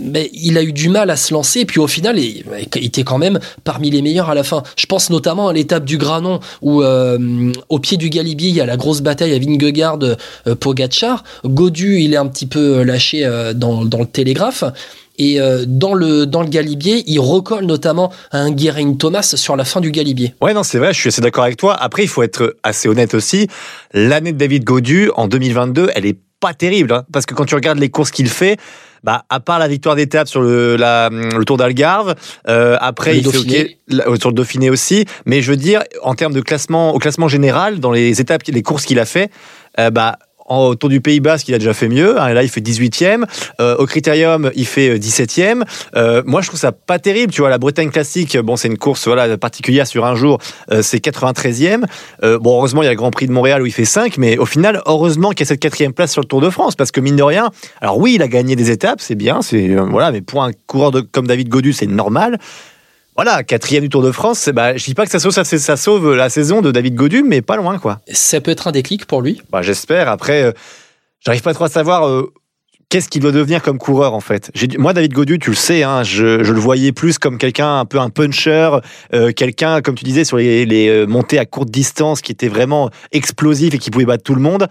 mais 0.00 0.30
il 0.32 0.56
a 0.58 0.62
eu 0.62 0.72
du 0.72 0.88
mal 0.88 1.10
à 1.10 1.16
se 1.16 1.34
lancer. 1.34 1.60
Et 1.60 1.64
puis 1.64 1.80
au 1.80 1.88
final, 1.88 2.18
il, 2.18 2.44
était 2.76 3.02
quand 3.02 3.18
même 3.18 3.40
parmi 3.64 3.90
les 3.90 4.00
meilleurs 4.00 4.30
à 4.30 4.34
la 4.34 4.44
fin. 4.44 4.62
Je 4.76 4.86
pense 4.86 5.10
notamment 5.10 5.48
à 5.48 5.52
l'étape 5.52 5.84
du 5.84 5.98
Granon 5.98 6.38
où 6.62 6.82
au 6.84 7.78
pied 7.78 7.96
du 7.96 8.10
Galibier, 8.10 8.50
il 8.50 8.54
y 8.54 8.60
a 8.60 8.66
la 8.66 8.76
grosse 8.76 9.00
bataille 9.00 9.34
à 9.34 9.38
Vingegaard, 9.38 9.98
Pogacar. 10.60 11.24
Godu, 11.44 12.00
il 12.00 12.14
est 12.14 12.16
un 12.16 12.26
petit 12.26 12.46
peu 12.46 12.82
lâché 12.82 13.28
dans, 13.54 13.84
dans 13.84 14.00
le 14.00 14.06
télé 14.06 14.35
et 15.18 15.40
euh, 15.40 15.64
dans 15.66 15.94
le 15.94 16.26
dans 16.26 16.42
le 16.42 16.48
Galibier, 16.48 17.02
il 17.06 17.18
recolle 17.20 17.64
notamment 17.64 18.12
à 18.30 18.38
un 18.38 18.50
Guérin 18.50 18.94
Thomas 18.94 19.22
sur 19.22 19.56
la 19.56 19.64
fin 19.64 19.80
du 19.80 19.90
Galibier. 19.90 20.34
Ouais, 20.40 20.54
non, 20.54 20.62
c'est 20.62 20.78
vrai, 20.78 20.92
je 20.92 21.00
suis 21.00 21.08
assez 21.08 21.22
d'accord 21.22 21.44
avec 21.44 21.56
toi. 21.56 21.74
Après, 21.74 22.02
il 22.02 22.08
faut 22.08 22.22
être 22.22 22.56
assez 22.62 22.88
honnête 22.88 23.14
aussi. 23.14 23.48
L'année 23.92 24.32
de 24.32 24.38
David 24.38 24.64
Godu 24.64 25.10
en 25.16 25.28
2022, 25.28 25.90
elle 25.94 26.06
est 26.06 26.18
pas 26.40 26.52
terrible, 26.52 26.92
hein, 26.92 27.04
parce 27.12 27.24
que 27.24 27.34
quand 27.34 27.46
tu 27.46 27.54
regardes 27.54 27.78
les 27.78 27.88
courses 27.88 28.10
qu'il 28.10 28.28
fait, 28.28 28.58
bah, 29.02 29.24
à 29.30 29.40
part 29.40 29.58
la 29.58 29.68
victoire 29.68 29.96
d'étape 29.96 30.28
sur 30.28 30.42
le, 30.42 30.76
la, 30.76 31.08
le 31.10 31.44
Tour 31.44 31.56
d'Algarve, 31.56 32.14
euh, 32.48 32.76
après 32.80 33.18
il 33.18 33.24
fait 33.24 33.78
sur 34.18 34.30
le 34.30 34.34
Dauphiné 34.34 34.68
aussi, 34.68 35.06
mais 35.24 35.40
je 35.40 35.50
veux 35.50 35.56
dire 35.56 35.82
en 36.02 36.14
termes 36.14 36.34
de 36.34 36.40
classement, 36.40 36.94
au 36.94 36.98
classement 36.98 37.28
général, 37.28 37.80
dans 37.80 37.92
les 37.92 38.20
étapes, 38.20 38.42
les 38.48 38.62
courses 38.62 38.84
qu'il 38.84 38.98
a 38.98 39.06
fait, 39.06 39.30
euh, 39.78 39.90
bah 39.90 40.18
autour 40.48 40.88
du 40.88 41.00
Pays 41.00 41.20
Basque, 41.20 41.48
il 41.48 41.54
a 41.54 41.58
déjà 41.58 41.74
fait 41.74 41.88
mieux. 41.88 42.20
Hein, 42.20 42.32
là, 42.32 42.42
il 42.42 42.48
fait 42.48 42.60
18e. 42.60 43.24
Euh, 43.60 43.76
au 43.76 43.86
Critérium, 43.86 44.50
il 44.54 44.66
fait 44.66 44.98
17e. 44.98 45.62
Euh, 45.94 46.06
euh, 46.06 46.22
moi, 46.24 46.40
je 46.40 46.48
trouve 46.48 46.60
ça 46.60 46.72
pas 46.72 46.98
terrible. 46.98 47.32
Tu 47.32 47.40
vois, 47.40 47.50
la 47.50 47.58
Bretagne 47.58 47.90
classique, 47.90 48.38
bon, 48.38 48.56
c'est 48.56 48.68
une 48.68 48.78
course 48.78 49.06
voilà 49.06 49.36
particulière 49.38 49.86
sur 49.86 50.04
un 50.04 50.14
jour. 50.14 50.38
c'est 50.82 51.04
93e. 51.04 51.84
bon, 52.38 52.58
heureusement, 52.58 52.82
il 52.82 52.86
y 52.86 52.88
a 52.88 52.92
le 52.92 52.96
Grand 52.96 53.10
Prix 53.10 53.26
de 53.26 53.32
Montréal 53.32 53.62
où 53.62 53.66
il 53.66 53.72
fait 53.72 53.84
5, 53.84 54.18
mais 54.18 54.38
au 54.38 54.46
final, 54.46 54.82
heureusement 54.86 55.30
qu'il 55.30 55.40
y 55.40 55.42
a 55.42 55.46
cette 55.46 55.60
quatrième 55.60 55.92
place 55.92 56.12
sur 56.12 56.22
le 56.22 56.26
Tour 56.26 56.40
de 56.40 56.50
France, 56.50 56.76
parce 56.76 56.90
que 56.90 57.00
mine 57.00 57.16
de 57.16 57.22
rien, 57.22 57.50
alors 57.80 57.98
oui, 57.98 58.14
il 58.14 58.22
a 58.22 58.28
gagné 58.28 58.56
des 58.56 58.70
étapes, 58.70 59.00
c'est 59.00 59.14
bien, 59.14 59.42
c'est 59.42 59.74
voilà, 59.74 60.12
mais 60.12 60.20
pour 60.20 60.42
un 60.42 60.52
coureur 60.66 60.92
comme 61.10 61.26
David 61.26 61.48
Godu, 61.48 61.72
c'est 61.72 61.86
normal. 61.86 62.38
Voilà, 63.16 63.42
quatrième 63.42 63.82
du 63.82 63.88
Tour 63.88 64.02
de 64.02 64.12
France, 64.12 64.50
bah, 64.52 64.76
je 64.76 64.84
dis 64.84 64.92
pas 64.92 65.06
que 65.06 65.10
ça 65.10 65.18
sauve, 65.18 65.32
ça, 65.32 65.76
sauve 65.76 66.14
la 66.14 66.28
saison 66.28 66.60
de 66.60 66.70
David 66.70 66.94
Godu, 66.94 67.22
mais 67.22 67.40
pas 67.40 67.56
loin, 67.56 67.78
quoi. 67.78 68.00
Ça 68.12 68.42
peut 68.42 68.50
être 68.50 68.68
un 68.68 68.72
déclic 68.72 69.06
pour 69.06 69.22
lui? 69.22 69.40
Bah, 69.50 69.62
J'espère. 69.62 70.10
Après, 70.10 70.42
euh, 70.42 70.52
j'arrive 71.20 71.40
pas 71.40 71.54
trop 71.54 71.64
à 71.64 71.70
savoir 71.70 72.06
euh, 72.06 72.30
qu'est-ce 72.90 73.08
qu'il 73.08 73.22
doit 73.22 73.32
devenir 73.32 73.62
comme 73.62 73.78
coureur, 73.78 74.12
en 74.12 74.20
fait. 74.20 74.50
Moi, 74.76 74.92
David 74.92 75.14
Godu, 75.14 75.38
tu 75.38 75.48
le 75.48 75.56
sais, 75.56 75.82
hein, 75.82 76.02
je, 76.02 76.26
le 76.26 76.60
voyais 76.60 76.92
plus 76.92 77.16
comme 77.18 77.38
quelqu'un 77.38 77.78
un 77.78 77.86
peu 77.86 77.98
un 77.98 78.10
puncher, 78.10 78.80
euh, 79.14 79.32
quelqu'un, 79.32 79.80
comme 79.80 79.94
tu 79.94 80.04
disais, 80.04 80.24
sur 80.24 80.36
les, 80.36 80.66
les 80.66 81.06
montées 81.06 81.38
à 81.38 81.46
courte 81.46 81.70
distance, 81.70 82.20
qui 82.20 82.32
était 82.32 82.48
vraiment 82.48 82.90
explosif 83.12 83.72
et 83.72 83.78
qui 83.78 83.90
pouvait 83.90 84.04
battre 84.04 84.24
tout 84.24 84.34
le 84.34 84.42
monde 84.42 84.68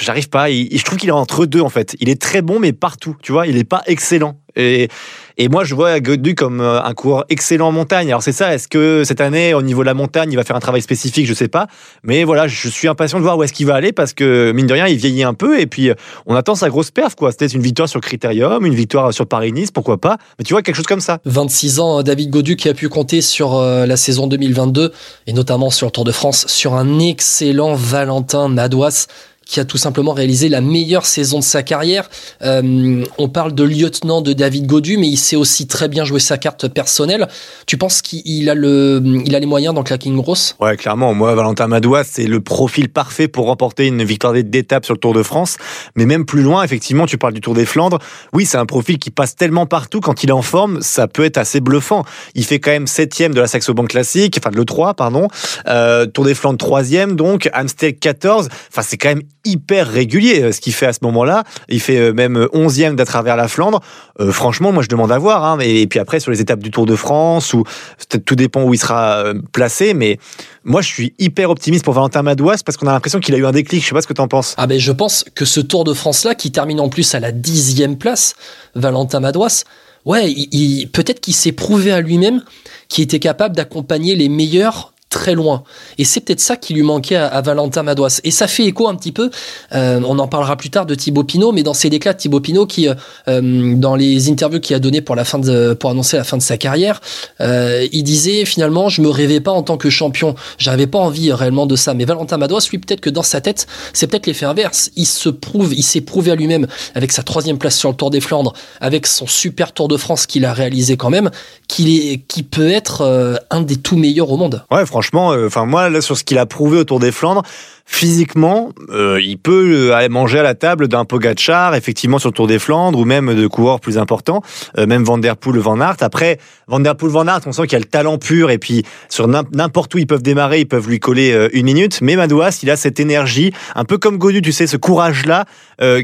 j'arrive 0.00 0.28
pas. 0.28 0.50
je 0.50 0.82
trouve 0.82 0.98
qu'il 0.98 1.08
est 1.08 1.12
entre 1.12 1.46
deux 1.46 1.62
en 1.62 1.70
fait. 1.70 1.96
Il 2.00 2.10
est 2.10 2.20
très 2.20 2.42
bon 2.42 2.58
mais 2.58 2.74
partout, 2.74 3.16
tu 3.22 3.32
vois. 3.32 3.46
Il 3.46 3.56
est 3.56 3.64
pas 3.64 3.82
excellent. 3.86 4.38
Et, 4.56 4.88
et 5.36 5.48
moi, 5.48 5.64
je 5.64 5.74
vois 5.74 5.98
Godu 5.98 6.36
comme 6.36 6.60
euh, 6.60 6.80
un 6.80 6.94
coureur 6.94 7.24
excellent 7.28 7.68
en 7.68 7.72
montagne. 7.72 8.06
Alors 8.08 8.22
c'est 8.22 8.32
ça. 8.32 8.54
Est-ce 8.54 8.68
que 8.68 9.02
cette 9.04 9.20
année, 9.20 9.52
au 9.52 9.62
niveau 9.62 9.80
de 9.80 9.86
la 9.86 9.94
montagne, 9.94 10.30
il 10.30 10.36
va 10.36 10.44
faire 10.44 10.54
un 10.54 10.60
travail 10.60 10.80
spécifique? 10.80 11.26
Je 11.26 11.34
sais 11.34 11.48
pas. 11.48 11.66
Mais 12.04 12.22
voilà, 12.22 12.46
je 12.46 12.68
suis 12.68 12.86
impatient 12.86 13.18
de 13.18 13.24
voir 13.24 13.36
où 13.36 13.42
est-ce 13.42 13.52
qu'il 13.52 13.66
va 13.66 13.74
aller 13.74 13.90
parce 13.90 14.12
que 14.12 14.52
mine 14.52 14.68
de 14.68 14.74
rien, 14.74 14.86
il 14.86 14.96
vieillit 14.96 15.24
un 15.24 15.34
peu 15.34 15.58
et 15.58 15.66
puis 15.66 15.90
euh, 15.90 15.94
on 16.26 16.36
attend 16.36 16.54
sa 16.54 16.68
grosse 16.68 16.92
perf 16.92 17.16
quoi. 17.16 17.32
C'était 17.32 17.48
une 17.48 17.62
victoire 17.62 17.88
sur 17.88 18.00
Critérium, 18.00 18.64
une 18.64 18.76
victoire 18.76 19.12
sur 19.12 19.26
Paris-Nice, 19.26 19.72
pourquoi 19.72 19.98
pas. 19.98 20.18
Mais 20.38 20.44
tu 20.44 20.54
vois 20.54 20.62
quelque 20.62 20.76
chose 20.76 20.86
comme 20.86 21.00
ça. 21.00 21.18
26 21.24 21.80
ans, 21.80 22.02
David 22.04 22.30
Godu 22.30 22.54
qui 22.54 22.68
a 22.68 22.74
pu 22.74 22.88
compter 22.88 23.20
sur 23.20 23.56
euh, 23.56 23.86
la 23.86 23.96
saison 23.96 24.28
2022 24.28 24.92
et 25.26 25.32
notamment 25.32 25.70
sur 25.70 25.88
le 25.88 25.90
Tour 25.90 26.04
de 26.04 26.12
France 26.12 26.46
sur 26.46 26.74
un 26.74 27.00
excellent 27.00 27.74
Valentin 27.74 28.46
Madouas 28.46 29.08
qui 29.46 29.60
a 29.60 29.64
tout 29.64 29.78
simplement 29.78 30.12
réalisé 30.12 30.48
la 30.48 30.60
meilleure 30.60 31.06
saison 31.06 31.38
de 31.38 31.44
sa 31.44 31.62
carrière. 31.62 32.08
Euh, 32.42 33.04
on 33.18 33.28
parle 33.28 33.54
de 33.54 33.64
lieutenant 33.64 34.20
de 34.20 34.32
David 34.32 34.66
Godu, 34.66 34.96
mais 34.96 35.08
il 35.08 35.16
sait 35.16 35.36
aussi 35.36 35.66
très 35.66 35.88
bien 35.88 36.04
jouer 36.04 36.20
sa 36.20 36.38
carte 36.38 36.68
personnelle. 36.68 37.28
Tu 37.66 37.76
penses 37.76 38.02
qu'il 38.02 38.48
a, 38.50 38.54
le, 38.54 39.02
il 39.24 39.34
a 39.34 39.38
les 39.38 39.46
moyens 39.46 39.74
dans 39.74 39.82
claquer 39.82 40.08
une 40.08 40.20
grosse 40.20 40.56
Ouais, 40.60 40.76
clairement. 40.76 41.14
Moi, 41.14 41.34
Valentin 41.34 41.66
Madois, 41.66 42.04
c'est 42.04 42.26
le 42.26 42.40
profil 42.40 42.88
parfait 42.88 43.28
pour 43.28 43.46
remporter 43.46 43.86
une 43.86 44.02
victoire 44.02 44.32
d'étape 44.32 44.84
sur 44.84 44.94
le 44.94 44.98
Tour 44.98 45.14
de 45.14 45.22
France. 45.22 45.56
Mais 45.96 46.06
même 46.06 46.24
plus 46.24 46.42
loin, 46.42 46.62
effectivement, 46.62 47.06
tu 47.06 47.18
parles 47.18 47.34
du 47.34 47.40
Tour 47.40 47.54
des 47.54 47.66
Flandres. 47.66 47.98
Oui, 48.32 48.46
c'est 48.46 48.58
un 48.58 48.66
profil 48.66 48.98
qui 48.98 49.10
passe 49.10 49.36
tellement 49.36 49.66
partout. 49.66 50.00
Quand 50.00 50.22
il 50.22 50.30
est 50.30 50.32
en 50.32 50.42
forme, 50.42 50.80
ça 50.80 51.06
peut 51.06 51.24
être 51.24 51.38
assez 51.38 51.60
bluffant. 51.60 52.04
Il 52.34 52.44
fait 52.44 52.58
quand 52.58 52.70
même 52.70 52.86
septième 52.86 53.34
de 53.34 53.40
la 53.40 53.46
Saxo 53.46 53.74
Bank 53.74 53.88
Classique, 53.88 54.36
enfin 54.38 54.50
de 54.50 54.56
l'E3, 54.56 54.94
pardon. 54.94 55.28
Euh, 55.68 56.06
Tour 56.06 56.24
des 56.24 56.34
Flandres 56.34 56.58
troisième, 56.58 57.16
donc 57.16 57.48
Amstel 57.52 57.96
14. 57.96 58.48
Enfin, 58.70 58.82
c'est 58.82 58.96
quand 58.96 59.10
même 59.10 59.22
hyper 59.44 59.88
régulier 59.88 60.42
euh, 60.42 60.52
ce 60.52 60.60
qu'il 60.60 60.72
fait 60.72 60.86
à 60.86 60.92
ce 60.92 61.00
moment-là. 61.02 61.44
Il 61.68 61.80
fait 61.80 61.98
euh, 61.98 62.12
même 62.12 62.46
11e 62.52 62.94
d'à 62.94 63.04
travers 63.04 63.36
la 63.36 63.48
Flandre. 63.48 63.80
Euh, 64.20 64.32
franchement, 64.32 64.72
moi 64.72 64.82
je 64.82 64.88
demande 64.88 65.12
à 65.12 65.18
voir. 65.18 65.44
Hein. 65.44 65.58
Et, 65.60 65.86
puis 65.86 65.98
après 65.98 66.20
sur 66.20 66.30
les 66.30 66.40
étapes 66.40 66.60
du 66.60 66.70
Tour 66.70 66.86
de 66.86 66.96
France, 66.96 67.52
ou 67.52 67.64
peut-être 67.64 68.24
tout 68.24 68.36
dépend 68.36 68.62
où 68.64 68.74
il 68.74 68.78
sera 68.78 69.24
placé, 69.52 69.94
mais 69.94 70.18
moi 70.64 70.82
je 70.82 70.88
suis 70.88 71.14
hyper 71.18 71.50
optimiste 71.50 71.84
pour 71.84 71.94
Valentin 71.94 72.22
Madouas 72.22 72.62
parce 72.64 72.76
qu'on 72.76 72.86
a 72.86 72.92
l'impression 72.92 73.20
qu'il 73.20 73.34
a 73.34 73.38
eu 73.38 73.46
un 73.46 73.52
déclic. 73.52 73.82
Je 73.82 73.88
sais 73.88 73.94
pas 73.94 74.02
ce 74.02 74.06
que 74.06 74.14
tu 74.14 74.20
en 74.20 74.28
penses. 74.28 74.54
Ah 74.56 74.66
ben 74.66 74.78
je 74.78 74.92
pense 74.92 75.24
que 75.34 75.44
ce 75.44 75.60
Tour 75.60 75.84
de 75.84 75.94
France 75.94 76.24
là, 76.24 76.34
qui 76.34 76.52
termine 76.52 76.80
en 76.80 76.88
plus 76.88 77.14
à 77.14 77.20
la 77.20 77.32
dixième 77.32 77.98
place, 77.98 78.34
Valentin 78.74 79.20
Madouas, 79.20 79.64
ouais, 80.04 80.30
il, 80.30 80.86
peut-être 80.88 81.20
qu'il 81.20 81.34
s'est 81.34 81.52
prouvé 81.52 81.92
à 81.92 82.00
lui-même 82.00 82.42
qu'il 82.88 83.04
était 83.04 83.18
capable 83.18 83.56
d'accompagner 83.56 84.14
les 84.14 84.28
meilleurs 84.28 84.93
très 85.14 85.34
loin. 85.34 85.62
Et 85.96 86.04
c'est 86.04 86.20
peut-être 86.20 86.40
ça 86.40 86.56
qui 86.56 86.74
lui 86.74 86.82
manquait 86.82 87.14
à, 87.14 87.40
Valentin 87.40 87.84
Madouas. 87.84 88.20
Et 88.24 88.32
ça 88.32 88.48
fait 88.48 88.64
écho 88.64 88.88
un 88.88 88.96
petit 88.96 89.12
peu, 89.12 89.30
euh, 89.72 90.00
on 90.04 90.18
en 90.18 90.26
parlera 90.26 90.56
plus 90.56 90.70
tard 90.70 90.86
de 90.86 90.96
Thibaut 90.96 91.22
Pinot, 91.22 91.52
mais 91.52 91.62
dans 91.62 91.72
ses 91.72 91.88
déclats 91.88 92.14
Thibaut 92.14 92.40
Pinot 92.40 92.66
qui, 92.66 92.88
euh, 92.88 92.94
euh, 93.28 93.76
dans 93.76 93.94
les 93.94 94.28
interviews 94.28 94.58
qu'il 94.58 94.74
a 94.74 94.80
donné 94.80 95.02
pour 95.02 95.14
la 95.14 95.24
fin 95.24 95.40
pour 95.78 95.90
annoncer 95.90 96.16
la 96.16 96.24
fin 96.24 96.36
de 96.36 96.42
sa 96.42 96.56
carrière, 96.56 97.00
il 97.40 98.02
disait 98.02 98.44
finalement, 98.44 98.88
je 98.88 99.02
me 99.02 99.08
rêvais 99.08 99.40
pas 99.40 99.52
en 99.52 99.62
tant 99.62 99.76
que 99.76 99.88
champion. 99.88 100.34
J'avais 100.58 100.88
pas 100.88 100.98
envie 100.98 101.32
réellement 101.32 101.66
de 101.66 101.76
ça. 101.76 101.94
Mais 101.94 102.04
Valentin 102.04 102.36
Madouas, 102.36 102.66
lui, 102.70 102.78
peut-être 102.78 103.00
que 103.00 103.10
dans 103.10 103.22
sa 103.22 103.40
tête, 103.40 103.68
c'est 103.92 104.08
peut-être 104.08 104.26
l'effet 104.26 104.46
inverse. 104.46 104.90
Il 104.96 105.06
se 105.06 105.28
prouve, 105.28 105.74
il 105.74 105.84
s'est 105.84 106.00
prouvé 106.00 106.32
à 106.32 106.34
lui-même 106.34 106.66
avec 106.96 107.12
sa 107.12 107.22
troisième 107.22 107.58
place 107.58 107.76
sur 107.76 107.88
le 107.88 107.94
Tour 107.94 108.10
des 108.10 108.20
Flandres, 108.20 108.52
avec 108.80 109.06
son 109.06 109.28
super 109.28 109.72
Tour 109.72 109.86
de 109.86 109.96
France 109.96 110.26
qu'il 110.26 110.44
a 110.44 110.52
réalisé 110.52 110.96
quand 110.96 111.10
même, 111.10 111.30
qu'il 111.68 111.88
est, 111.88 112.22
qui 112.26 112.42
peut 112.42 112.70
être 112.70 113.40
un 113.50 113.60
des 113.60 113.76
tout 113.76 113.96
meilleurs 113.96 114.30
au 114.30 114.36
monde. 114.36 114.64
Ouais, 114.70 114.84
franchement 114.86 115.03
franchement, 115.04 115.32
euh, 115.32 115.46
enfin 115.48 115.66
moi 115.66 116.00
sur 116.00 116.16
ce 116.16 116.24
qu'il 116.24 116.38
a 116.38 116.46
prouvé 116.46 116.78
autour 116.78 116.98
des 116.98 117.12
Flandres, 117.12 117.42
physiquement, 117.84 118.70
euh, 118.88 119.20
il 119.22 119.36
peut 119.36 119.90
euh, 119.92 120.08
manger 120.08 120.38
à 120.38 120.42
la 120.42 120.54
table 120.54 120.88
d'un 120.88 121.04
Pogachar, 121.04 121.74
effectivement 121.74 122.18
sur 122.18 122.30
le 122.30 122.34
Tour 122.34 122.46
des 122.46 122.58
Flandres, 122.58 122.98
ou 122.98 123.04
même 123.04 123.34
de 123.34 123.46
coureurs 123.46 123.80
plus 123.80 123.98
importants, 123.98 124.40
même 124.78 125.04
Van 125.04 125.18
Der 125.18 125.36
Poel, 125.36 125.58
Van 125.58 125.78
Aert. 125.80 125.96
Après, 126.00 126.38
Van 126.68 126.80
Der 126.80 126.96
Poel, 126.96 127.12
Van 127.12 127.26
Aert, 127.26 127.40
on 127.44 127.52
sent 127.52 127.66
qu'il 127.66 127.76
a 127.76 127.80
le 127.80 127.84
talent 127.84 128.16
pur, 128.16 128.50
et 128.50 128.56
puis 128.56 128.84
sur 129.10 129.28
n'importe 129.28 129.94
où 129.94 129.98
ils 129.98 130.06
peuvent 130.06 130.22
démarrer, 130.22 130.60
ils 130.60 130.66
peuvent 130.66 130.88
lui 130.88 131.00
coller 131.00 131.48
une 131.52 131.66
minute. 131.66 132.00
Mais 132.00 132.16
Madouas, 132.16 132.60
il 132.62 132.70
a 132.70 132.76
cette 132.76 133.00
énergie, 133.00 133.52
un 133.74 133.84
peu 133.84 133.98
comme 133.98 134.16
Godu, 134.16 134.40
tu 134.40 134.52
sais, 134.52 134.66
ce 134.66 134.78
courage-là, 134.78 135.44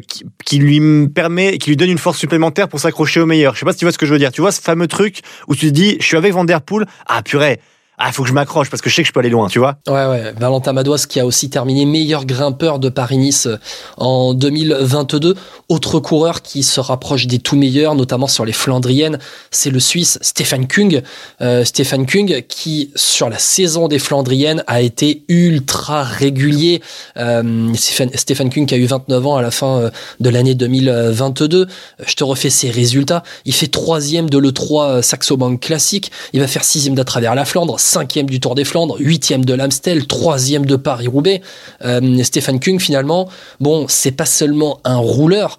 qui, 0.07 0.25
qui, 0.45 0.59
lui 0.59 1.09
permet, 1.09 1.57
qui 1.57 1.71
lui 1.71 1.77
donne 1.77 1.91
une 1.91 1.99
force 1.99 2.19
supplémentaire 2.19 2.69
pour 2.69 2.81
s'accrocher 2.81 3.21
au 3.21 3.27
meilleur. 3.27 3.55
Je 3.55 3.61
sais 3.61 3.67
pas 3.67 3.73
si 3.73 3.79
tu 3.79 3.85
vois 3.87 3.93
ce 3.93 3.99
que 3.99 4.07
je 4.07 4.13
veux 4.13 4.19
dire. 4.19 4.33
Tu 4.33 4.43
vois 4.43 4.53
ce 4.53 4.61
fameux 4.61 4.87
truc 4.87 5.21
où 5.49 5.55
tu 5.55 5.67
te 5.67 5.73
dis, 5.73 5.97
je 6.01 6.05
suis 6.05 6.17
avec 6.17 6.35
Van 6.35 6.45
Der 6.45 6.61
Poel, 6.61 6.87
ah 7.07 7.23
purée 7.23 7.61
ah, 8.03 8.13
faut 8.13 8.23
que 8.23 8.31
je 8.31 8.35
m'accroche 8.35 8.71
parce 8.71 8.81
que 8.81 8.89
je 8.89 8.95
sais 8.95 9.03
que 9.03 9.09
je 9.09 9.13
peux 9.13 9.21
aller 9.21 9.29
loin, 9.29 9.49
tu 9.49 9.59
vois. 9.59 9.77
Ouais, 9.87 10.07
ouais. 10.07 10.33
Valentin 10.39 10.73
Madouas 10.73 11.05
qui 11.07 11.21
a 11.21 11.27
aussi 11.27 11.51
terminé 11.51 11.85
meilleur 11.85 12.25
grimpeur 12.25 12.79
de 12.79 12.89
Paris-Nice 12.89 13.47
euh, 13.47 13.59
en 13.99 14.33
2022. 14.33 15.37
Autre 15.69 16.01
coureur 16.01 16.43
qui 16.43 16.63
se 16.63 16.81
rapproche 16.81 17.27
des 17.27 17.39
tout 17.39 17.57
meilleurs, 17.57 17.95
notamment 17.95 18.27
sur 18.27 18.45
les 18.45 18.53
Flandriennes, 18.53 19.19
c'est 19.51 19.71
le 19.71 19.79
Suisse 19.79 20.19
Stéphane 20.21 20.67
Kung. 20.67 21.03
Euh, 21.43 21.65
Stéphane 21.65 22.07
Kung 22.07 22.45
qui, 22.49 22.91
sur 22.97 23.29
la 23.29 23.39
saison 23.39 23.87
des 23.87 23.99
Flandriennes, 23.99 24.65
a 24.67 24.81
été 24.81 25.23
ultra 25.29 26.03
régulier. 26.03 26.81
Euh, 27.19 27.73
Stéphane, 27.75 28.51
Kung 28.51 28.67
qui 28.67 28.75
a 28.75 28.79
eu 28.79 28.87
29 28.87 29.27
ans 29.27 29.37
à 29.37 29.43
la 29.43 29.51
fin 29.51 29.79
euh, 29.79 29.91
de 30.19 30.31
l'année 30.31 30.55
2022. 30.55 31.69
Je 32.05 32.15
te 32.15 32.25
refais 32.25 32.51
ses 32.51 32.71
résultats. 32.71 33.23
Il 33.45 33.55
fait 33.55 33.69
troisième 33.69 34.29
de 34.29 34.39
l'E3 34.39 35.03
Saxo 35.03 35.37
Bank 35.37 35.61
classique. 35.61 36.11
Il 36.33 36.41
va 36.41 36.49
faire 36.49 36.65
sixième 36.65 36.95
d'à 36.95 37.05
travers 37.05 37.35
la 37.35 37.45
Flandre 37.45 37.79
cinquième 37.91 38.27
du 38.27 38.39
Tour 38.39 38.55
des 38.55 38.65
Flandres, 38.65 38.97
huitième 39.01 39.45
de 39.45 39.53
l'Amstel, 39.53 40.07
troisième 40.07 40.65
de 40.65 40.77
Paris-Roubaix. 40.77 41.43
Euh, 41.85 42.23
Stéphane 42.23 42.61
Kung, 42.61 42.81
finalement, 42.81 43.29
bon, 43.59 43.87
c'est 43.89 44.13
pas 44.13 44.27
seulement 44.27 44.81
un 44.85 44.97
rouleur, 44.97 45.59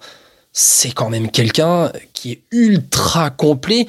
c'est 0.52 0.92
quand 0.92 1.10
même 1.10 1.30
quelqu'un 1.30 1.92
qui 2.14 2.32
est 2.32 2.42
ultra 2.50 3.30
complet 3.30 3.86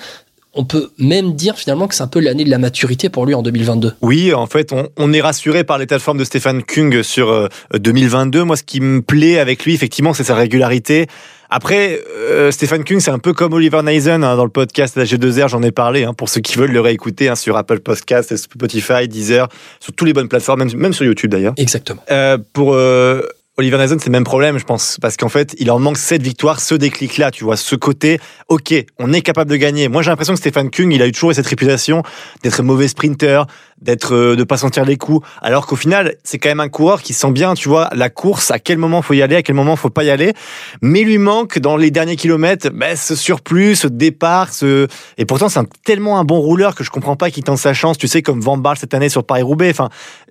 on 0.55 0.65
peut 0.65 0.91
même 0.99 1.33
dire 1.33 1.57
finalement 1.57 1.87
que 1.87 1.95
c'est 1.95 2.03
un 2.03 2.07
peu 2.07 2.19
l'année 2.19 2.43
de 2.43 2.49
la 2.51 2.59
maturité 2.59 3.09
pour 3.09 3.25
lui 3.25 3.33
en 3.33 3.41
2022. 3.41 3.93
Oui, 4.01 4.33
en 4.35 4.45
fait, 4.45 4.71
on, 4.97 5.11
est 5.11 5.21
rassuré 5.21 5.63
par 5.63 5.79
l'état 5.79 5.97
de 5.97 6.01
forme 6.01 6.19
de 6.19 6.23
Stéphane 6.23 6.61
Kung 6.61 7.01
sur 7.01 7.49
2022. 7.73 8.39
Euh, 8.39 8.45
Moi, 8.45 8.55
ce 8.55 8.61
qui 8.61 8.79
me 8.79 9.01
plaît 9.01 9.39
avec 9.39 9.65
lui, 9.65 9.73
effectivement, 9.73 10.13
c'est 10.13 10.23
sa 10.23 10.35
régularité. 10.35 11.07
Après, 11.55 12.01
euh, 12.17 12.49
Stéphane 12.49 12.83
Kung, 12.83 12.99
c'est 12.99 13.11
un 13.11 13.19
peu 13.19 13.31
comme 13.31 13.53
Oliver 13.53 13.83
Neisen 13.83 14.23
hein, 14.23 14.35
dans 14.35 14.43
le 14.43 14.49
podcast 14.49 15.05
g 15.05 15.19
2 15.19 15.43
r 15.43 15.47
j'en 15.49 15.61
ai 15.61 15.69
parlé, 15.69 16.03
hein, 16.03 16.15
pour 16.15 16.27
ceux 16.27 16.41
qui 16.41 16.57
veulent 16.57 16.71
le 16.71 16.81
réécouter 16.81 17.29
hein, 17.29 17.35
sur 17.35 17.57
Apple 17.57 17.79
Podcast, 17.79 18.35
Spotify, 18.35 19.07
Deezer, 19.07 19.47
sur 19.79 19.93
toutes 19.93 20.07
les 20.07 20.13
bonnes 20.13 20.29
plateformes, 20.29 20.67
même, 20.75 20.93
sur 20.93 21.05
YouTube 21.05 21.29
d'ailleurs. 21.29 21.53
Exactement. 21.57 22.01
Euh, 22.09 22.39
pour 22.53 22.73
euh, 22.73 23.21
Oliver 23.55 23.77
Nason, 23.77 23.97
c'est 23.99 24.07
le 24.07 24.13
même 24.13 24.23
problème, 24.23 24.57
je 24.57 24.63
pense, 24.63 24.97
parce 24.99 25.15
qu'en 25.15 25.29
fait, 25.29 25.53
il 25.59 25.69
en 25.69 25.77
manque 25.77 25.99
cette 25.99 26.23
victoire, 26.23 26.59
ce 26.59 26.73
déclic-là, 26.73 27.29
tu 27.29 27.43
vois, 27.43 27.55
ce 27.55 27.75
côté, 27.75 28.19
ok, 28.47 28.73
on 28.97 29.13
est 29.13 29.21
capable 29.21 29.51
de 29.51 29.57
gagner. 29.57 29.89
Moi, 29.89 30.01
j'ai 30.01 30.09
l'impression 30.09 30.33
que 30.33 30.39
Stéphane 30.39 30.71
Kung, 30.71 30.91
il 30.91 30.99
a 31.03 31.05
eu 31.05 31.11
toujours 31.11 31.35
cette 31.35 31.45
réputation 31.45 32.01
d'être 32.41 32.63
mauvais 32.63 32.87
sprinter, 32.87 33.45
d'être, 33.79 34.15
euh, 34.15 34.35
de 34.35 34.43
pas 34.43 34.57
sentir 34.57 34.85
les 34.85 34.97
coups, 34.97 35.27
alors 35.43 35.67
qu'au 35.67 35.75
final, 35.75 36.15
c'est 36.23 36.39
quand 36.39 36.49
même 36.49 36.61
un 36.61 36.67
coureur 36.67 37.03
qui 37.03 37.13
sent 37.13 37.29
bien, 37.29 37.53
tu 37.53 37.69
vois, 37.69 37.89
la 37.93 38.09
course, 38.09 38.49
à 38.49 38.57
quel 38.57 38.79
moment 38.79 39.03
faut 39.03 39.13
y 39.13 39.21
aller, 39.21 39.35
à 39.35 39.43
quel 39.43 39.53
moment 39.53 39.75
faut 39.75 39.91
pas 39.91 40.03
y 40.03 40.09
aller, 40.09 40.33
mais 40.81 41.03
lui 41.03 41.19
manque 41.19 41.59
dans 41.59 41.77
les 41.77 41.91
derniers 41.91 42.15
kilomètres, 42.15 42.71
ben, 42.73 42.95
ce 42.95 43.15
surplus, 43.15 43.75
ce 43.75 43.87
départ, 43.87 44.51
ce, 44.51 44.87
et 45.19 45.25
pourtant, 45.25 45.47
c'est 45.47 45.61
tellement 45.85 46.17
un 46.17 46.23
bon 46.23 46.39
rouleur 46.39 46.73
que 46.73 46.83
je 46.83 46.89
comprends 46.89 47.15
pas 47.15 47.29
qu'il 47.29 47.43
tente 47.43 47.59
sa 47.59 47.75
chance, 47.75 47.99
tu 47.99 48.07
sais, 48.07 48.23
comme 48.23 48.41
Van 48.41 48.57
Baal 48.57 48.77
cette 48.77 48.95
année 48.95 49.09
sur 49.09 49.23
Paris-Roubaix. 49.23 49.69
Enfin, 49.69 49.89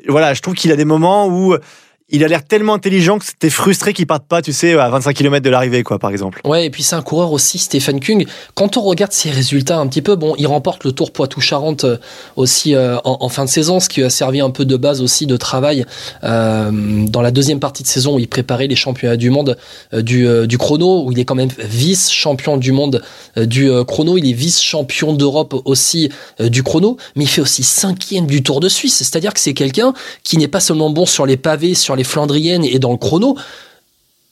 voilà, 0.09 0.35
je 0.35 0.43
trouve 0.43 0.55
qu'il 0.55 0.73
a 0.73 0.77
des 0.77 0.85
moments 0.85 1.29
où, 1.29 1.55
il 2.13 2.23
a 2.23 2.29
l'air 2.29 2.45
tellement 2.45 2.75
intelligent 2.75 3.19
que 3.19 3.25
c'était 3.25 3.49
frustré 3.49 3.95
qu'il 3.95 4.07
parte 4.07 4.25
pas, 4.25 4.43
tu 4.43 4.53
sais, 4.53 4.75
à 4.75 4.91
25 4.91 5.15
km 5.15 5.43
de 5.43 5.49
l'arrivée, 5.49 5.83
quoi, 5.83 5.99
par 5.99 6.11
exemple. 6.11 6.43
Ouais, 6.45 6.67
et 6.67 6.71
puis 6.71 6.83
c'est 6.83 6.95
un 6.95 7.01
coureur 7.01 7.33
aussi, 7.33 7.59
Stéphane 7.59 8.01
Kung. 8.01 8.27
Quand 8.55 8.77
on 8.77 8.83
regarde 8.83 9.13
ses 9.13 9.31
résultats 9.31 9.79
un 9.79 9.87
petit 9.87 10.03
peu, 10.03 10.15
bon, 10.15 10.35
il 10.37 10.47
remporte 10.47 10.85
le 10.85 10.93
Tour 10.93 11.11
Poitou-Charentes 11.11 11.85
euh, 11.85 11.97
aussi 12.37 12.75
euh, 12.75 12.99
en, 13.05 13.29
fin 13.31 13.47
de 13.47 13.49
saison, 13.51 13.81
ce 13.81 13.89
qui 13.89 14.03
a 14.03 14.11
servi 14.11 14.43
un 14.43 14.51
peu 14.51 14.67
de 14.67 14.77
base 14.77 15.01
aussi 15.01 15.27
de 15.27 15.39
travail 15.39 15.87
euh, 16.23 16.71
dans 17.07 17.23
la 17.23 17.31
deuxième 17.31 17.61
partie 17.61 17.83
de 17.83 17.89
saison 17.89 18.17
où 18.17 18.19
il 18.19 18.29
préparait 18.29 18.67
les 18.67 18.77
championnats 18.77 19.17
du 19.17 19.31
monde 19.31 19.57
du, 19.95 20.29
du, 20.47 20.59
chrono, 20.59 21.05
où 21.07 21.13
il 21.13 21.19
est 21.19 21.25
quand 21.25 21.35
même 21.35 21.51
vice-champion 21.59 22.59
du 22.59 22.73
monde 22.73 23.03
du 23.37 23.71
chrono, 23.87 24.19
il 24.19 24.29
est 24.29 24.35
vice-champion 24.35 25.15
d'Europe 25.15 25.55
aussi 25.65 26.11
du 26.39 26.63
chrono, 26.63 26.99
mais 27.17 27.25
il 27.25 27.29
fait 27.29 27.41
aussi 27.41 27.63
cinquième 27.63 28.27
du 28.27 28.43
Tour 28.43 28.61
de 28.61 28.69
Suisse. 28.69 28.97
C'est-à-dire 28.99 29.33
que 29.33 29.41
c'est 29.41 29.55
quelqu'un 29.55 29.95
qui 30.25 30.37
n'est 30.37 30.49
pas 30.49 30.61
seulement 30.61 30.91
bon 30.91 31.07
sur 31.07 31.25
les 31.25 31.37
pavés, 31.37 31.75
sur 31.75 31.97
les 32.03 32.09
Flandriennes 32.09 32.65
et 32.65 32.81
dans 32.81 32.91
le 32.91 32.97
chrono, 32.97 33.39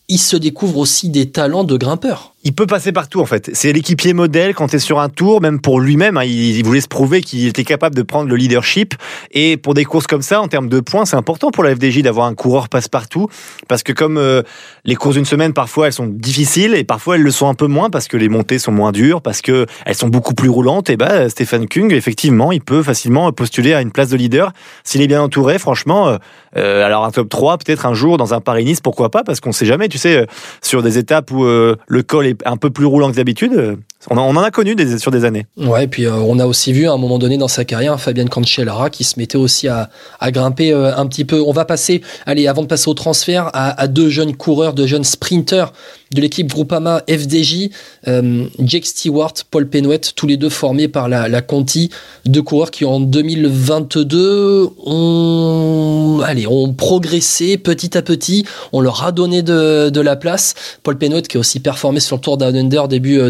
il 0.09 0.19
se 0.19 0.37
découvre 0.37 0.79
aussi 0.79 1.09
des 1.09 1.31
talents 1.31 1.63
de 1.63 1.77
grimpeur 1.77 2.30
il 2.43 2.55
peut 2.55 2.67
passer 2.67 2.91
partout 2.91 3.21
en 3.21 3.27
fait. 3.27 3.51
C'est 3.53 3.73
l'équipier 3.73 4.15
modèle 4.15 4.55
quand 4.55 4.69
tu 4.69 4.77
es 4.77 4.79
sur 4.79 4.99
un 4.99 5.11
tour, 5.11 5.43
même 5.43 5.61
pour 5.61 5.79
lui-même. 5.79 6.17
Hein, 6.17 6.25
il, 6.25 6.63
voulait 6.65 6.81
se 6.81 6.89
prouver 6.89 7.21
qu'il 7.21 7.47
était 7.47 7.65
capable 7.65 7.95
de 7.95 8.03
prendre 8.03 8.31
le 8.31 8.37
leadership. 8.37 8.95
Et 9.33 9.59
pour 9.59 9.75
des 9.75 9.85
courses 9.85 10.07
comme 10.07 10.23
ça, 10.23 10.41
en 10.41 10.49
termes 10.49 10.69
de 10.69 10.81
points, 10.81 11.05
c'est 11.05 11.17
important 11.17 11.51
pour 11.51 11.65
la 11.65 11.75
FDJ 11.75 12.01
d'avoir 12.01 12.27
un 12.27 12.35
coureur 12.35 12.71
passe-partout. 12.71 13.29
Parce 13.69 13.83
que 13.83 13.93
comme 13.93 14.17
euh, 14.17 14.43
les 14.85 14.95
courses 14.95 15.17
d'une 15.17 15.27
semaine, 15.27 15.53
parfois 15.53 15.89
elles 15.89 15.93
sont 15.93 16.07
difficiles 16.07 16.75
et 16.75 16.85
parfois 16.85 17.17
elles 17.17 17.23
le 17.23 17.31
sont 17.31 17.49
un 17.49 17.55
peu 17.55 17.67
moins 17.67 17.91
parce 17.91 18.09
que 18.09 18.17
les 18.17 18.31
montées 18.31 18.59
sont 18.59 18.73
moins 18.73 18.93
dures, 18.93 19.21
parce 19.21 19.43
que 19.43 19.67
elles 19.85 19.95
sont 19.95 20.09
beaucoup 20.09 20.35
plus 20.35 20.49
roulantes. 20.49 20.89
Et 20.89 20.97
bah 20.97 21.29
Stéphane 21.29 21.69
Kung, 21.69 21.93
effectivement, 21.93 22.53
il 22.53 22.63
peut 22.63 22.83
facilement 22.83 23.31
postuler 23.33 23.75
à 23.75 23.83
une 23.83 23.93
place 23.93 24.09
de 24.09 24.17
leader 24.17 24.53
s'il 24.83 25.03
est 25.03 25.09
bien 25.09 25.21
entouré. 25.21 25.59
Franchement, 25.59 26.09
euh, 26.09 26.17
euh, 26.57 26.87
alors 26.87 27.05
un 27.05 27.11
top 27.11 27.29
3 27.29 27.59
peut-être 27.59 27.85
un 27.85 27.95
jour 27.95 28.17
dans 28.17 28.33
un 28.33 28.41
Paris-Nice, 28.41 28.81
pourquoi 28.81 29.11
pas? 29.11 29.25
Parce 29.25 29.41
qu'on 29.41 29.53
sait 29.53 29.67
jamais, 29.67 29.89
tu 29.89 29.99
sais, 29.99 30.27
sur 30.63 30.83
des 30.83 30.97
étapes 30.97 31.31
où 31.31 31.45
le 31.45 32.03
col 32.07 32.27
est 32.27 32.30
un 32.45 32.57
peu 32.57 32.71
plus 32.71 32.87
roulant 32.87 33.11
que 33.11 33.17
d'habitude. 33.17 33.79
On, 34.09 34.17
en 34.17 34.43
a 34.43 34.51
connu 34.51 34.75
des, 34.75 34.99
sur 34.99 35.11
des 35.11 35.27
années. 35.27 35.47
Ouais, 35.59 35.85
et 35.85 35.87
puis 35.87 36.07
euh, 36.07 36.15
on 36.15 36.39
a 36.39 36.47
aussi 36.47 36.73
vu 36.73 36.89
à 36.89 36.93
un 36.93 36.97
moment 36.97 37.19
donné 37.19 37.37
dans 37.37 37.49
sa 37.49 37.67
carrière 37.67 38.01
Fabien 38.01 38.27
Cancellara 38.27 38.89
qui 38.89 39.05
se 39.05 39.19
mettait 39.19 39.37
aussi 39.37 39.69
à, 39.69 39.91
grimper 40.31 40.73
euh, 40.73 40.97
un 40.97 41.07
petit 41.07 41.27
peu. 41.27 41.43
On 41.43 41.53
va 41.53 41.67
passer, 41.67 42.01
allez, 42.25 42.47
avant 42.47 42.63
de 42.63 42.67
passer 42.67 42.89
au 42.89 42.95
transfert, 42.95 43.51
à, 43.53 43.87
deux 43.89 44.09
jeunes 44.09 44.35
coureurs, 44.35 44.73
deux 44.73 44.87
jeunes 44.87 45.05
sprinters 45.05 45.75
de 46.15 46.21
l'équipe 46.21 46.49
Groupama 46.49 47.03
FDJ, 47.09 47.69
euh, 48.09 48.47
Jake 48.59 48.87
Stewart, 48.87 49.35
Paul 49.51 49.69
Penouet, 49.69 50.01
tous 50.17 50.27
les 50.27 50.37
deux 50.37 50.49
formés 50.49 50.89
par 50.89 51.09
la, 51.09 51.43
Conti, 51.43 51.91
deux 52.25 52.43
coureurs 52.43 52.71
qui 52.71 52.85
en 52.85 53.01
2022 53.01 54.71
ont, 54.87 56.21
allez, 56.25 56.47
ont 56.47 56.73
progressé 56.73 57.59
petit 57.59 57.97
à 57.97 58.03
petit, 58.03 58.45
on 58.73 58.81
leur 58.81 59.05
a 59.05 59.13
donné 59.13 59.43
de, 59.43 60.01
la 60.01 60.17
place. 60.17 60.55
Paul 60.83 60.97
Penouet 60.97 61.23
qui 61.23 61.37
a 61.37 61.41
aussi 61.41 61.61
performé 61.61 62.01
sur 62.01 62.17
le 62.17 62.23
Tour 62.23 62.39
Down 62.39 62.69
début 62.89 63.21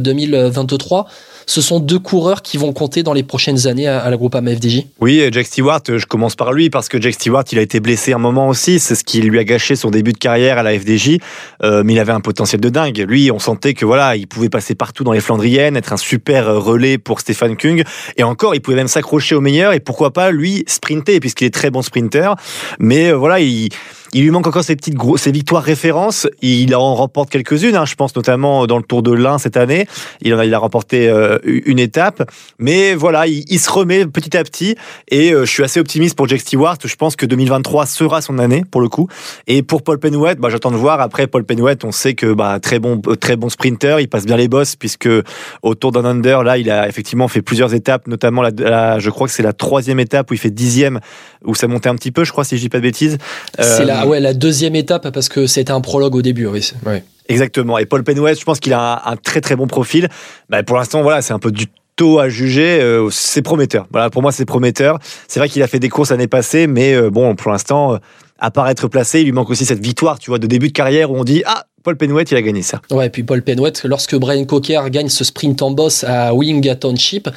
2023 0.66 1.06
ce 1.46 1.60
sont 1.60 1.80
deux 1.80 1.98
coureurs 1.98 2.42
qui 2.42 2.56
vont 2.56 2.72
compter 2.72 3.02
dans 3.02 3.12
les 3.12 3.22
prochaines 3.22 3.66
années 3.66 3.86
à, 3.86 4.08
la 4.08 4.16
groupe 4.16 4.36
FDJ. 4.36 4.86
Oui, 5.00 5.22
Jack 5.32 5.46
Stewart, 5.46 5.82
je 5.86 6.06
commence 6.06 6.36
par 6.36 6.52
lui 6.52 6.70
parce 6.70 6.88
que 6.88 7.00
Jack 7.00 7.14
Stewart, 7.14 7.44
il 7.52 7.58
a 7.58 7.62
été 7.62 7.80
blessé 7.80 8.12
un 8.12 8.18
moment 8.18 8.48
aussi. 8.48 8.78
C'est 8.78 8.94
ce 8.94 9.04
qui 9.04 9.20
lui 9.20 9.38
a 9.38 9.44
gâché 9.44 9.76
son 9.76 9.90
début 9.90 10.12
de 10.12 10.18
carrière 10.18 10.58
à 10.58 10.62
la 10.62 10.78
FDJ. 10.78 11.18
Euh, 11.62 11.82
mais 11.84 11.94
il 11.94 11.98
avait 11.98 12.12
un 12.12 12.20
potentiel 12.20 12.60
de 12.60 12.68
dingue. 12.68 13.04
Lui, 13.08 13.30
on 13.30 13.38
sentait 13.38 13.74
que 13.74 13.84
voilà, 13.84 14.16
il 14.16 14.26
pouvait 14.26 14.48
passer 14.48 14.74
partout 14.74 15.04
dans 15.04 15.12
les 15.12 15.20
Flandriennes, 15.20 15.76
être 15.76 15.92
un 15.92 15.96
super 15.96 16.46
relais 16.54 16.98
pour 16.98 17.20
Stéphane 17.20 17.56
Kung. 17.56 17.84
Et 18.16 18.22
encore, 18.22 18.54
il 18.54 18.60
pouvait 18.60 18.76
même 18.76 18.88
s'accrocher 18.88 19.34
au 19.34 19.40
meilleur. 19.40 19.72
Et 19.72 19.80
pourquoi 19.80 20.12
pas 20.12 20.30
lui 20.30 20.64
sprinter 20.66 21.20
puisqu'il 21.20 21.46
est 21.46 21.54
très 21.54 21.70
bon 21.70 21.82
sprinter. 21.82 22.34
Mais 22.78 23.10
euh, 23.10 23.16
voilà, 23.16 23.40
il 23.40 23.70
lui 24.14 24.30
manque 24.30 24.46
encore 24.46 24.64
ces 24.64 24.76
petites 24.76 24.96
ces 25.16 25.32
victoires 25.32 25.62
références. 25.62 26.26
Il 26.42 26.74
en 26.74 26.94
remporte 26.94 27.30
quelques-unes. 27.30 27.76
Hein, 27.76 27.84
je 27.84 27.94
pense 27.94 28.14
notamment 28.16 28.66
dans 28.66 28.76
le 28.76 28.82
Tour 28.82 29.02
de 29.02 29.12
l'Ain 29.12 29.38
cette 29.38 29.56
année. 29.56 29.86
Il 30.22 30.32
a, 30.34 30.44
il 30.44 30.54
a 30.54 30.58
remporté 30.58 31.08
euh, 31.08 31.29
une 31.44 31.78
étape. 31.78 32.30
Mais 32.58 32.94
voilà, 32.94 33.26
il, 33.26 33.58
se 33.58 33.70
remet 33.70 34.06
petit 34.06 34.36
à 34.36 34.44
petit. 34.44 34.76
Et 35.08 35.32
euh, 35.32 35.44
je 35.44 35.50
suis 35.50 35.62
assez 35.62 35.80
optimiste 35.80 36.16
pour 36.16 36.28
Jack 36.28 36.40
Stewart. 36.40 36.78
Je 36.84 36.94
pense 36.96 37.16
que 37.16 37.26
2023 37.26 37.86
sera 37.86 38.20
son 38.20 38.38
année 38.38 38.64
pour 38.70 38.80
le 38.80 38.88
coup. 38.88 39.08
Et 39.46 39.62
pour 39.62 39.82
Paul 39.82 39.98
Penouet, 39.98 40.36
bah, 40.36 40.48
j'attends 40.50 40.70
de 40.70 40.76
voir. 40.76 41.00
Après 41.00 41.26
Paul 41.26 41.44
Penouet, 41.44 41.84
on 41.84 41.92
sait 41.92 42.14
que 42.14 42.32
bah, 42.32 42.58
très 42.60 42.78
bon, 42.78 43.00
très 43.20 43.36
bon 43.36 43.48
sprinter. 43.48 44.00
Il 44.00 44.08
passe 44.08 44.26
bien 44.26 44.36
les 44.36 44.48
bosses 44.48 44.76
puisque 44.76 45.08
au 45.62 45.74
Tour 45.74 45.92
d'un 45.92 46.04
under, 46.04 46.42
là, 46.42 46.58
il 46.58 46.70
a 46.70 46.88
effectivement 46.88 47.28
fait 47.28 47.42
plusieurs 47.42 47.74
étapes, 47.74 48.06
notamment 48.06 48.42
la, 48.42 48.98
je 48.98 49.10
crois 49.10 49.26
que 49.26 49.32
c'est 49.32 49.42
la 49.42 49.52
troisième 49.52 50.00
étape 50.00 50.30
où 50.30 50.34
il 50.34 50.38
fait 50.38 50.50
dixième, 50.50 51.00
où 51.44 51.54
ça 51.54 51.66
montait 51.66 51.88
un 51.88 51.96
petit 51.96 52.10
peu, 52.10 52.24
je 52.24 52.32
crois, 52.32 52.44
si 52.44 52.56
je 52.56 52.62
dis 52.62 52.68
pas 52.68 52.78
de 52.78 52.82
bêtises. 52.82 53.18
C'est 53.58 53.84
la 53.84 54.06
ouais, 54.06 54.20
la 54.20 54.34
deuxième 54.34 54.74
étape, 54.74 55.10
parce 55.10 55.28
que 55.28 55.46
c'était 55.46 55.72
un 55.72 55.80
prologue 55.80 56.14
au 56.14 56.22
début, 56.22 56.46
oui. 56.46 56.72
Exactement. 57.28 57.78
Et 57.78 57.86
Paul 57.86 58.02
Penouet, 58.02 58.34
je 58.34 58.44
pense 58.44 58.60
qu'il 58.60 58.72
a 58.72 59.02
un, 59.04 59.16
très 59.16 59.40
très 59.40 59.56
bon 59.56 59.66
profil. 59.66 60.08
Bah, 60.48 60.62
pour 60.62 60.76
l'instant, 60.76 61.02
voilà, 61.02 61.22
c'est 61.22 61.32
un 61.32 61.38
peu 61.38 61.52
du 61.52 61.66
tôt 61.96 62.18
à 62.18 62.28
juger. 62.28 62.80
Euh, 62.80 63.08
c'est 63.10 63.42
prometteur. 63.42 63.86
Voilà, 63.90 64.10
pour 64.10 64.22
moi, 64.22 64.32
c'est 64.32 64.44
prometteur. 64.44 64.98
C'est 65.28 65.38
vrai 65.38 65.48
qu'il 65.48 65.62
a 65.62 65.66
fait 65.66 65.78
des 65.78 65.88
courses 65.88 66.10
l'année 66.10 66.28
passée, 66.28 66.66
mais 66.66 66.94
euh, 66.94 67.10
bon, 67.10 67.34
pour 67.34 67.52
l'instant, 67.52 67.94
euh, 67.94 67.98
à 68.38 68.50
part 68.50 68.68
être 68.68 68.88
placé, 68.88 69.20
il 69.20 69.26
lui 69.26 69.32
manque 69.32 69.50
aussi 69.50 69.64
cette 69.64 69.82
victoire, 69.82 70.18
tu 70.18 70.30
vois, 70.30 70.38
de 70.38 70.46
début 70.46 70.68
de 70.68 70.72
carrière 70.72 71.10
où 71.10 71.16
on 71.16 71.24
dit 71.24 71.42
ah. 71.46 71.64
Paul 71.82 71.96
Penouet, 71.96 72.24
il 72.24 72.36
a 72.36 72.42
gagné 72.42 72.60
ça. 72.60 72.82
Ouais, 72.90 73.06
et 73.06 73.08
puis 73.10 73.22
Paul 73.22 73.40
Penouet, 73.40 73.72
lorsque 73.84 74.14
Brian 74.14 74.44
Cocker 74.44 74.82
gagne 74.90 75.08
ce 75.08 75.24
sprint 75.24 75.62
en 75.62 75.70
boss 75.70 76.04
à 76.04 76.34
Winga 76.34 76.74
Township, 76.76 77.30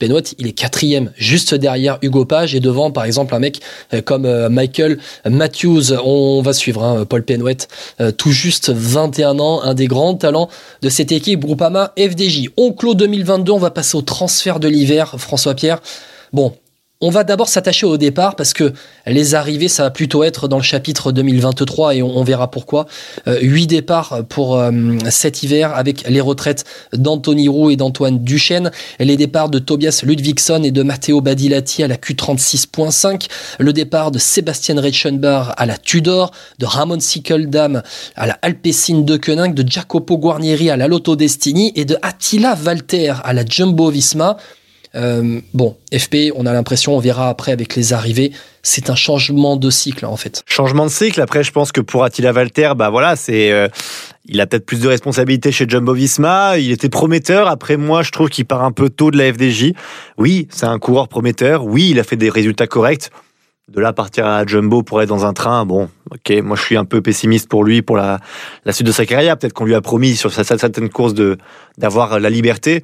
Benoît, 0.00 0.22
il 0.38 0.46
est 0.46 0.52
quatrième, 0.52 1.12
juste 1.16 1.54
derrière 1.54 1.98
Hugo 2.02 2.24
Page 2.24 2.54
et 2.54 2.60
devant, 2.60 2.90
par 2.90 3.04
exemple, 3.04 3.34
un 3.34 3.40
mec 3.40 3.60
euh, 3.92 4.00
comme 4.00 4.26
euh, 4.26 4.48
Michael 4.48 4.98
Matthews. 5.28 5.92
On 6.04 6.40
va 6.42 6.52
suivre 6.52 6.84
hein, 6.84 7.04
Paul 7.04 7.24
Penouet, 7.24 7.56
euh, 8.00 8.12
tout 8.12 8.30
juste 8.30 8.70
21 8.70 9.38
ans, 9.40 9.62
un 9.62 9.74
des 9.74 9.86
grands 9.86 10.14
talents 10.14 10.48
de 10.82 10.88
cette 10.88 11.12
équipe 11.12 11.40
Groupama 11.40 11.92
FDJ. 11.98 12.50
On 12.56 12.72
clôt 12.72 12.94
2022, 12.94 13.52
on 13.52 13.58
va 13.58 13.70
passer 13.70 13.96
au 13.96 14.02
transfert 14.02 14.60
de 14.60 14.68
l'hiver, 14.68 15.16
François 15.18 15.54
Pierre. 15.54 15.80
Bon, 16.32 16.52
on 17.00 17.10
va 17.10 17.22
d'abord 17.22 17.48
s'attacher 17.48 17.86
au 17.86 17.96
départ 17.96 18.34
parce 18.34 18.52
que 18.52 18.72
les 19.06 19.36
arrivées, 19.36 19.68
ça 19.68 19.84
va 19.84 19.90
plutôt 19.90 20.24
être 20.24 20.48
dans 20.48 20.56
le 20.56 20.64
chapitre 20.64 21.12
2023 21.12 21.94
et 21.94 22.02
on, 22.02 22.24
verra 22.24 22.50
pourquoi. 22.50 22.86
Euh, 23.28 23.38
huit 23.40 23.68
départs 23.68 24.24
pour 24.28 24.58
euh, 24.58 24.72
cet 25.08 25.44
hiver 25.44 25.72
avec 25.76 26.08
les 26.08 26.20
retraites 26.20 26.64
d'Anthony 26.92 27.46
Roux 27.46 27.70
et 27.70 27.76
d'Antoine 27.76 28.18
Duchesne, 28.18 28.72
les 28.98 29.16
départs 29.16 29.48
de 29.48 29.60
Tobias 29.60 30.02
Ludvigsson 30.04 30.64
et 30.64 30.72
de 30.72 30.82
Matteo 30.82 31.20
Badilati 31.20 31.84
à 31.84 31.88
la 31.88 31.96
Q36.5, 31.96 33.28
le 33.60 33.72
départ 33.72 34.10
de 34.10 34.18
Sébastien 34.18 34.80
Reichenbach 34.80 35.54
à 35.56 35.66
la 35.66 35.78
Tudor, 35.78 36.32
de 36.58 36.66
Ramon 36.66 36.98
Sickeldam 36.98 37.82
à 38.16 38.26
la 38.26 38.36
Alpecin 38.42 39.02
de 39.02 39.16
Koenig, 39.16 39.54
de 39.54 39.64
Jacopo 39.70 40.18
Guarnieri 40.18 40.68
à 40.68 40.76
la 40.76 40.88
Lotto 40.88 41.14
Destiny 41.14 41.72
et 41.76 41.84
de 41.84 41.96
Attila 42.02 42.58
Walter 42.66 43.14
à 43.22 43.32
la 43.32 43.44
Jumbo 43.46 43.88
Visma. 43.88 44.36
Euh, 44.98 45.40
bon, 45.54 45.76
FP, 45.96 46.32
on 46.34 46.44
a 46.44 46.52
l'impression, 46.52 46.96
on 46.96 46.98
verra 46.98 47.28
après 47.28 47.52
avec 47.52 47.76
les 47.76 47.92
arrivées, 47.92 48.32
c'est 48.62 48.90
un 48.90 48.96
changement 48.96 49.56
de 49.56 49.70
cycle 49.70 50.04
en 50.04 50.16
fait. 50.16 50.42
Changement 50.46 50.86
de 50.86 50.90
cycle. 50.90 51.20
Après, 51.20 51.44
je 51.44 51.52
pense 51.52 51.70
que 51.70 51.80
pour 51.80 52.02
Attila 52.02 52.32
Walter, 52.32 52.72
bah 52.76 52.90
voilà, 52.90 53.14
c'est, 53.14 53.52
euh, 53.52 53.68
il 54.26 54.40
a 54.40 54.46
peut-être 54.46 54.66
plus 54.66 54.80
de 54.80 54.88
responsabilités 54.88 55.52
chez 55.52 55.66
Jumbo 55.68 55.92
Visma. 55.92 56.58
Il 56.58 56.72
était 56.72 56.88
prometteur. 56.88 57.48
Après, 57.48 57.76
moi, 57.76 58.02
je 58.02 58.10
trouve 58.10 58.28
qu'il 58.28 58.44
part 58.44 58.64
un 58.64 58.72
peu 58.72 58.90
tôt 58.90 59.10
de 59.10 59.18
la 59.18 59.32
FDJ. 59.32 59.72
Oui, 60.16 60.48
c'est 60.50 60.66
un 60.66 60.78
coureur 60.78 61.08
prometteur. 61.08 61.64
Oui, 61.64 61.90
il 61.90 62.00
a 62.00 62.04
fait 62.04 62.16
des 62.16 62.30
résultats 62.30 62.66
corrects. 62.66 63.10
De 63.68 63.80
là 63.80 63.92
partir 63.92 64.26
à 64.26 64.46
Jumbo 64.46 64.82
pour 64.82 65.02
être 65.02 65.10
dans 65.10 65.26
un 65.26 65.34
train, 65.34 65.66
bon, 65.66 65.90
ok, 66.10 66.42
moi 66.42 66.56
je 66.56 66.62
suis 66.62 66.76
un 66.78 66.86
peu 66.86 67.02
pessimiste 67.02 67.50
pour 67.50 67.64
lui, 67.64 67.82
pour 67.82 67.98
la, 67.98 68.18
la 68.64 68.72
suite 68.72 68.86
de 68.86 68.92
sa 68.92 69.04
carrière. 69.04 69.36
Peut-être 69.36 69.52
qu'on 69.52 69.66
lui 69.66 69.74
a 69.74 69.82
promis 69.82 70.16
sur 70.16 70.32
certaines 70.32 70.88
courses 70.88 71.12
d'avoir 71.76 72.18
la 72.18 72.30
liberté 72.30 72.82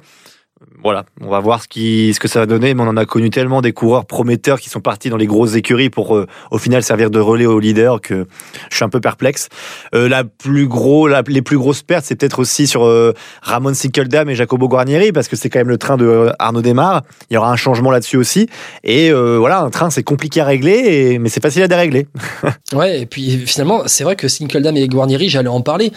voilà, 0.83 1.05
on 1.21 1.29
va 1.29 1.39
voir 1.39 1.63
ce, 1.63 1.67
qui, 1.67 2.13
ce 2.13 2.19
que 2.19 2.27
ça 2.27 2.39
va 2.39 2.45
donner, 2.45 2.73
mais 2.73 2.83
on 2.83 2.87
en 2.87 2.97
a 2.97 3.05
connu 3.05 3.29
tellement 3.29 3.61
des 3.61 3.73
coureurs 3.73 4.05
prometteurs 4.05 4.59
qui 4.59 4.69
sont 4.69 4.81
partis 4.81 5.09
dans 5.09 5.17
les 5.17 5.25
grosses 5.25 5.55
écuries 5.55 5.89
pour 5.89 6.15
euh, 6.15 6.27
au 6.51 6.57
final 6.57 6.83
servir 6.83 7.09
de 7.09 7.19
relais 7.19 7.45
aux 7.45 7.59
leaders 7.59 8.01
que 8.01 8.27
je 8.69 8.75
suis 8.75 8.85
un 8.85 8.89
peu 8.89 8.99
perplexe. 8.99 9.49
Euh, 9.93 10.09
la 10.09 10.23
plus 10.23 10.67
gros, 10.67 11.07
les 11.07 11.41
plus 11.41 11.57
grosses 11.57 11.81
pertes, 11.81 12.05
c'est 12.05 12.15
peut-être 12.15 12.39
aussi 12.39 12.67
sur 12.67 12.85
euh, 12.85 13.13
Ramon 13.41 13.73
Sickeldam 13.73 14.29
et 14.29 14.35
Jacobo 14.35 14.67
Guarnieri 14.67 15.11
parce 15.11 15.27
que 15.27 15.35
c'est 15.35 15.49
quand 15.49 15.59
même 15.59 15.69
le 15.69 15.77
train 15.77 15.97
de 15.97 16.31
Arnaud 16.39 16.61
Desmar. 16.61 17.03
Il 17.29 17.35
y 17.35 17.37
aura 17.37 17.51
un 17.51 17.55
changement 17.55 17.91
là-dessus 17.91 18.17
aussi. 18.17 18.47
Et 18.83 19.11
voilà, 19.11 19.61
un 19.61 19.69
train 19.69 19.89
c'est 19.89 20.03
compliqué 20.03 20.41
à 20.41 20.45
régler, 20.45 21.19
mais 21.19 21.29
c'est 21.29 21.41
facile 21.41 21.63
à 21.63 21.67
dérégler. 21.67 22.07
ouais, 22.73 23.01
et 23.01 23.05
puis 23.05 23.45
finalement, 23.45 23.83
c'est 23.87 24.03
vrai 24.03 24.15
que 24.15 24.27
Sickeldam 24.27 24.75
et 24.77 24.87
Guarnieri, 24.87 25.29
j'allais 25.29 25.49
en 25.49 25.61
parler 25.61 25.91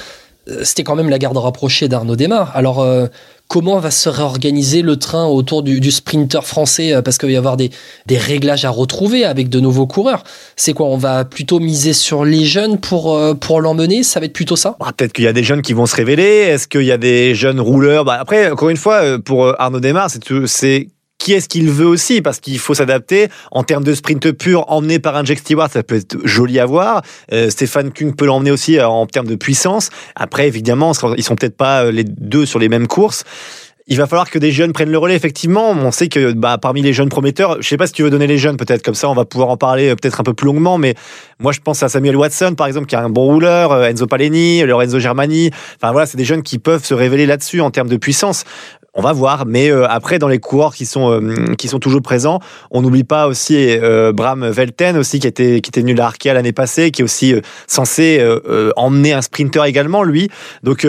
c'était 0.62 0.82
quand 0.82 0.96
même 0.96 1.10
la 1.10 1.18
garde 1.18 1.36
rapprochée 1.36 1.88
d'Arnaud 1.88 2.16
Desmar. 2.16 2.56
Alors, 2.56 2.82
comment 3.48 3.78
va 3.78 3.90
se 3.90 4.08
réorganiser 4.08 4.82
le 4.82 4.96
train 4.96 5.26
autour 5.26 5.62
du, 5.62 5.90
sprinter 5.90 6.44
français 6.44 6.92
euh, 6.92 7.02
parce 7.02 7.18
qu'il 7.18 7.28
va 7.28 7.32
y 7.32 7.36
avoir 7.36 7.56
des, 7.56 7.70
réglages 8.10 8.64
à 8.64 8.70
retrouver 8.70 9.24
avec 9.24 9.48
de 9.48 9.58
nouveaux 9.58 9.86
coureurs. 9.86 10.22
C'est 10.56 10.74
quoi 10.74 10.86
On 10.86 10.98
va 10.98 11.24
plutôt 11.24 11.58
miser 11.58 11.94
sur 11.94 12.24
les 12.24 12.44
jeunes 12.44 12.78
pour, 12.78 13.16
euh, 13.16 13.34
l'emmener? 13.60 14.02
Ça 14.02 14.20
va 14.20 14.26
être 14.26 14.32
plutôt 14.32 14.56
ça? 14.56 14.76
Bah, 14.78 14.92
Peut-être 14.96 15.12
qu'il 15.12 15.24
y 15.24 15.28
a 15.28 15.32
des 15.32 15.44
jeunes 15.44 15.62
qui 15.62 15.72
vont 15.72 15.86
se 15.86 15.96
révéler. 15.96 16.22
Est-ce 16.22 16.68
qu'il 16.68 16.82
y 16.82 16.92
a 16.92 16.98
des 16.98 17.34
jeunes 17.34 17.60
rouleurs? 17.60 18.04
Bah, 18.04 18.18
Après, 18.20 18.50
encore 18.50 18.68
une 18.68 18.76
fois, 18.76 19.02
euh, 19.02 19.18
pour 19.18 19.58
Arnaud 19.60 19.80
Desmar, 19.80 20.10
c'est 20.46 20.88
est-ce 21.32 21.48
qu'il 21.48 21.70
veut 21.70 21.86
aussi? 21.86 22.22
Parce 22.22 22.40
qu'il 22.40 22.58
faut 22.58 22.74
s'adapter 22.74 23.28
en 23.50 23.62
termes 23.62 23.84
de 23.84 23.94
sprint 23.94 24.32
pur 24.32 24.64
emmené 24.68 24.98
par 24.98 25.16
un 25.16 25.24
Jack 25.24 25.38
Stewart 25.38 25.70
ça 25.70 25.82
peut 25.82 25.96
être 25.96 26.16
joli 26.24 26.58
à 26.58 26.66
voir 26.66 27.02
euh, 27.32 27.50
Stéphane 27.50 27.92
Kung 27.92 28.14
peut 28.14 28.26
l'emmener 28.26 28.50
aussi 28.50 28.78
euh, 28.78 28.88
en 28.88 29.06
termes 29.06 29.26
de 29.26 29.36
puissance 29.36 29.90
après 30.14 30.46
évidemment 30.46 30.92
ils 31.16 31.24
sont 31.24 31.36
peut-être 31.36 31.56
pas 31.56 31.84
euh, 31.84 31.92
les 31.92 32.04
deux 32.04 32.46
sur 32.46 32.58
les 32.58 32.68
mêmes 32.68 32.86
courses 32.86 33.24
il 33.90 33.96
va 33.96 34.06
falloir 34.06 34.28
que 34.28 34.38
des 34.38 34.52
jeunes 34.52 34.74
prennent 34.74 34.90
le 34.90 34.98
relais, 34.98 35.16
effectivement. 35.16 35.70
On 35.70 35.90
sait 35.90 36.08
que 36.08 36.32
bah, 36.32 36.58
parmi 36.60 36.82
les 36.82 36.92
jeunes 36.92 37.08
prometteurs, 37.08 37.56
je 37.62 37.66
sais 37.66 37.78
pas 37.78 37.86
si 37.86 37.94
tu 37.94 38.02
veux 38.02 38.10
donner 38.10 38.26
les 38.26 38.36
jeunes, 38.36 38.58
peut-être 38.58 38.82
comme 38.82 38.94
ça, 38.94 39.08
on 39.08 39.14
va 39.14 39.24
pouvoir 39.24 39.48
en 39.48 39.56
parler 39.56 39.96
peut-être 39.96 40.20
un 40.20 40.24
peu 40.24 40.34
plus 40.34 40.44
longuement, 40.44 40.76
mais 40.76 40.94
moi 41.38 41.52
je 41.52 41.60
pense 41.60 41.82
à 41.82 41.88
Samuel 41.88 42.14
Watson, 42.14 42.54
par 42.54 42.66
exemple, 42.66 42.86
qui 42.86 42.96
est 42.96 42.98
un 42.98 43.08
bon 43.08 43.24
rouleur, 43.24 43.86
Enzo 43.86 44.06
Paleni, 44.06 44.62
Lorenzo 44.64 44.98
Germani. 44.98 45.50
Enfin 45.76 45.92
voilà, 45.92 46.04
c'est 46.04 46.18
des 46.18 46.26
jeunes 46.26 46.42
qui 46.42 46.58
peuvent 46.58 46.84
se 46.84 46.92
révéler 46.92 47.24
là-dessus 47.24 47.62
en 47.62 47.70
termes 47.70 47.88
de 47.88 47.96
puissance. 47.96 48.44
On 48.98 49.00
va 49.00 49.12
voir, 49.12 49.46
mais 49.46 49.70
euh, 49.70 49.86
après 49.88 50.18
dans 50.18 50.26
les 50.26 50.40
coureurs 50.40 50.74
qui 50.74 50.84
sont 50.84 51.12
euh, 51.12 51.54
qui 51.54 51.68
sont 51.68 51.78
toujours 51.78 52.02
présents, 52.02 52.40
on 52.72 52.82
n'oublie 52.82 53.04
pas 53.04 53.28
aussi 53.28 53.54
euh, 53.56 54.12
Bram 54.12 54.44
Velten 54.44 54.96
aussi 54.96 55.20
qui 55.20 55.28
était 55.28 55.60
qui 55.60 55.70
était 55.70 55.82
venu 55.82 55.96
Arkea 56.00 56.34
l'année 56.34 56.52
passée, 56.52 56.90
qui 56.90 57.02
est 57.02 57.04
aussi 57.04 57.32
censé 57.68 58.20
emmener 58.74 59.12
un 59.12 59.22
sprinter 59.22 59.64
également 59.66 60.02
lui. 60.02 60.30
Donc 60.64 60.84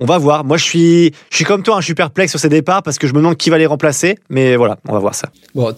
on 0.00 0.06
va 0.06 0.18
voir. 0.18 0.44
Moi, 0.44 0.56
je 0.56 0.64
suis, 0.64 1.12
je 1.30 1.36
suis 1.36 1.44
comme 1.44 1.62
toi, 1.62 1.76
hein, 1.76 1.80
je 1.80 1.84
suis 1.84 1.94
perplexe 1.94 2.32
sur 2.32 2.40
ces 2.40 2.48
départs 2.48 2.82
parce 2.82 2.98
que 2.98 3.06
je 3.06 3.12
me 3.12 3.18
demande 3.18 3.36
qui 3.36 3.50
va 3.50 3.58
les 3.58 3.66
remplacer. 3.66 4.18
Mais 4.28 4.56
voilà, 4.56 4.78
on 4.88 4.92
va 4.92 4.98
voir 4.98 5.14
ça. 5.14 5.28
Bon, 5.54 5.72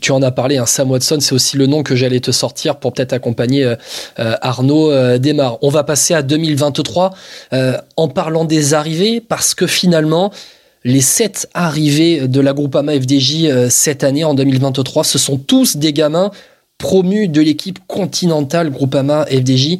tu 0.00 0.12
en 0.12 0.22
as 0.22 0.30
parlé. 0.30 0.56
Hein, 0.56 0.66
Sam 0.66 0.90
Watson, 0.90 1.18
c'est 1.20 1.34
aussi 1.34 1.56
le 1.56 1.66
nom 1.66 1.82
que 1.82 1.94
j'allais 1.94 2.20
te 2.20 2.30
sortir 2.30 2.76
pour 2.76 2.92
peut-être 2.92 3.12
accompagner 3.12 3.74
Arnaud 4.16 4.90
euh, 4.90 5.18
On 5.62 5.68
va 5.68 5.84
passer 5.84 6.14
à 6.14 6.22
2023 6.22 7.10
en 7.96 8.08
parlant 8.08 8.44
des 8.44 8.74
arrivées 8.74 9.20
parce 9.20 9.54
que 9.54 9.66
finalement, 9.66 10.32
les 10.86 11.00
sept 11.00 11.48
arrivées 11.52 12.28
de 12.28 12.40
la 12.40 12.52
Groupama 12.52 12.92
FDJ 12.92 13.46
euh, 13.46 13.66
cette 13.68 14.04
année, 14.04 14.22
en 14.22 14.34
2023, 14.34 15.02
ce 15.02 15.18
sont 15.18 15.36
tous 15.36 15.76
des 15.76 15.92
gamins 15.92 16.30
promus 16.78 17.26
de 17.26 17.40
l'équipe 17.40 17.80
continentale 17.88 18.70
Groupama 18.70 19.26
FDJ. 19.26 19.78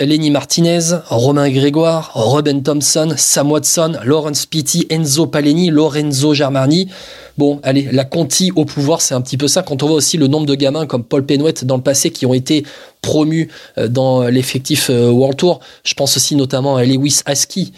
Lenny 0.00 0.30
Martinez, 0.30 0.80
Romain 1.08 1.50
Grégoire, 1.50 2.12
Robin 2.14 2.60
Thompson, 2.60 3.14
Sam 3.16 3.50
Watson, 3.50 3.98
Lawrence 4.04 4.46
Pitti, 4.46 4.86
Enzo 4.90 5.26
Paleni, 5.26 5.70
Lorenzo 5.70 6.34
Germani. 6.34 6.88
Bon, 7.36 7.60
allez, 7.62 7.88
la 7.92 8.04
Conti 8.04 8.52
au 8.56 8.64
pouvoir, 8.64 9.00
c'est 9.00 9.14
un 9.14 9.20
petit 9.20 9.36
peu 9.36 9.48
ça. 9.48 9.62
Quand 9.62 9.82
on 9.82 9.86
voit 9.86 9.96
aussi 9.96 10.16
le 10.16 10.26
nombre 10.26 10.46
de 10.46 10.54
gamins 10.54 10.86
comme 10.86 11.04
Paul 11.04 11.24
Penouet 11.24 11.54
dans 11.62 11.76
le 11.76 11.82
passé 11.82 12.10
qui 12.10 12.26
ont 12.26 12.34
été 12.34 12.64
promus 13.02 13.48
euh, 13.78 13.88
dans 13.88 14.24
l'effectif 14.24 14.90
euh, 14.90 15.10
World 15.10 15.36
Tour, 15.36 15.60
je 15.84 15.94
pense 15.94 16.16
aussi 16.16 16.36
notamment 16.36 16.76
à 16.76 16.84
Lewis 16.84 17.20
Aski, 17.26 17.72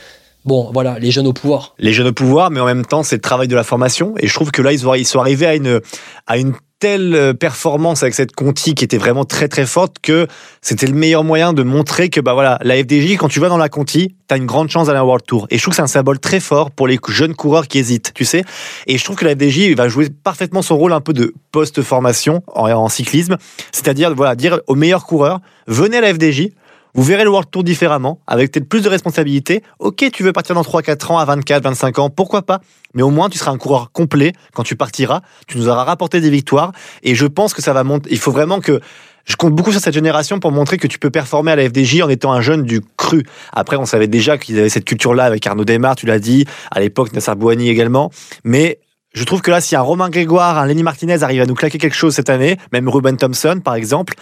Bon, 0.45 0.71
voilà, 0.73 0.99
les 0.99 1.11
jeunes 1.11 1.27
au 1.27 1.35
pouvoir. 1.35 1.75
Les 1.79 1.93
jeunes 1.93 2.07
au 2.07 2.13
pouvoir, 2.13 2.51
mais 2.51 2.61
en 2.61 2.65
même 2.65 2.87
temps, 2.87 3.03
c'est 3.03 3.17
le 3.17 3.21
travail 3.21 3.47
de 3.47 3.55
la 3.55 3.65
formation. 3.65 4.15
Et 4.19 4.27
je 4.27 4.35
trouve 4.35 4.51
que 4.51 4.63
là, 4.63 4.73
ils, 4.73 5.07
sont 5.07 5.21
arrivés 5.21 5.47
à 5.47 5.55
une, 5.55 5.81
à 6.27 6.39
une 6.39 6.55
telle 6.81 7.15
euh, 7.15 7.35
performance 7.35 8.03
avec 8.03 8.15
cette 8.15 8.33
Conti 8.33 8.75
qui 8.75 8.85
était 8.85 8.97
vraiment 8.97 9.25
très 9.25 9.49
très 9.49 9.67
forte 9.67 9.97
que 10.03 10.27
c'était 10.63 10.87
le 10.87 10.95
meilleur 10.95 11.25
moyen 11.25 11.53
de 11.53 11.63
montrer 11.63 12.09
que 12.09 12.21
bah 12.21 12.33
voilà 12.33 12.59
la 12.63 12.77
FDJ 12.77 13.17
quand 13.19 13.29
tu 13.29 13.39
vas 13.39 13.51
dans 13.51 13.59
la 13.59 13.69
Conti 13.69 14.17
t'as 14.27 14.39
une 14.39 14.47
grande 14.47 14.71
chance 14.71 14.87
d'aller 14.87 14.99
à 14.99 15.05
World 15.05 15.25
Tour. 15.27 15.47
Et 15.51 15.59
je 15.59 15.63
trouve 15.63 15.73
que 15.73 15.77
c'est 15.77 15.83
un 15.83 15.87
symbole 15.87 16.19
très 16.19 16.41
fort 16.41 16.71
pour 16.71 16.89
les 16.89 16.99
jeunes 17.09 17.35
coureurs 17.35 17.69
qui 17.69 17.79
hésitent 17.79 18.13
tu 18.15 18.25
sais. 18.25 18.45
Et 18.87 18.97
je 18.97 19.05
trouve 19.05 19.17
que 19.17 19.27
la 19.27 19.33
FDJ 19.33 19.75
va 19.75 19.89
jouer 19.89 20.09
parfaitement 20.09 20.63
son 20.63 20.77
rôle 20.77 20.93
un 20.93 21.01
peu 21.01 21.13
de 21.13 21.35
post 21.53 21.83
formation 21.83 22.43
en, 22.49 22.71
en 22.71 22.89
cyclisme. 22.89 23.37
C'est-à-dire 23.73 24.15
voilà 24.15 24.35
dire 24.35 24.61
aux 24.67 24.75
meilleurs 24.75 25.05
coureurs 25.05 25.41
venez 25.67 25.99
à 25.99 26.01
la 26.01 26.15
FDJ 26.15 26.49
vous 26.95 27.03
verrez 27.03 27.25
le 27.25 27.31
World 27.31 27.51
Tour 27.51 27.65
différemment, 27.65 28.21
avec 28.27 28.53
peut-être 28.53 28.69
plus 28.69 28.83
de 28.83 28.89
responsabilités. 28.89 29.63
Ok, 29.79 30.05
tu 30.13 30.23
veux 30.23 30.33
partir 30.33 30.55
dans 30.55 30.63
3-4 30.63 31.13
ans, 31.13 31.19
à 31.19 31.25
24, 31.25 31.63
25 31.63 31.99
ans, 31.99 32.11
pourquoi 32.11 32.43
pas? 32.43 32.61
Mais 32.95 33.03
au 33.03 33.11
moins, 33.11 33.29
tu 33.29 33.39
seras 33.39 33.53
un 33.53 33.59
coureur 33.59 33.93
complet 33.93 34.33
quand 34.53 34.63
tu 34.63 34.77
partiras. 34.77 35.21
Tu 35.47 35.59
nous 35.59 35.69
auras 35.69 35.85
rapporté 35.85 36.21
des 36.21 36.31
victoires. 36.31 36.73
Et 37.03 37.15
je 37.15 37.27
pense 37.27 37.55
que 37.55 37.63
ça 37.63 37.73
va 37.73 37.85
monter. 37.85 38.11
Il 38.11 38.19
faut 38.19 38.33
vraiment 38.33 38.61
que 38.61 38.81
je 39.27 39.37
compte 39.37 39.55
beaucoup 39.55 39.71
sur 39.71 39.81
cette 39.81 39.95
génération 39.95 40.41
pour 40.41 40.51
montrer 40.51 40.77
que 40.77 40.87
tu 40.87 40.99
peux 40.99 41.11
performer 41.11 41.53
à 41.53 41.57
la 41.57 41.69
FDJ 41.69 42.03
en 42.03 42.09
étant 42.09 42.33
un 42.33 42.41
jeune 42.41 42.65
du 42.65 42.81
cru. 42.97 43.25
Après, 43.53 43.77
on 43.77 43.85
savait 43.85 44.09
déjà 44.09 44.39
qu'ils 44.39 44.59
avaient 44.59 44.69
cette 44.69 44.85
culture-là 44.85 45.25
avec 45.25 45.47
Arnaud 45.47 45.65
Desmar, 45.65 45.95
tu 45.95 46.07
l'as 46.07 46.19
dit, 46.19 46.47
à 46.71 46.81
l'époque 46.81 47.13
Nassar 47.13 47.37
Bouani 47.37 47.69
également. 47.69 48.11
Mais 48.43 48.81
je 49.13 49.25
trouve 49.25 49.41
que 49.41 49.51
là, 49.51 49.61
si 49.61 49.77
un 49.77 49.81
Romain 49.81 50.09
Grégoire, 50.09 50.59
un 50.59 50.67
Lenny 50.67 50.83
Martinez 50.83 51.23
arrive 51.23 51.43
à 51.43 51.47
nous 51.47 51.55
claquer 51.55 51.79
quelque 51.79 51.97
chose 51.97 52.15
cette 52.15 52.31
année, 52.31 52.57
même 52.73 52.89
Ruben 52.89 53.17
Thompson 53.17 53.61
par 53.63 53.75
exemple, 53.75 54.15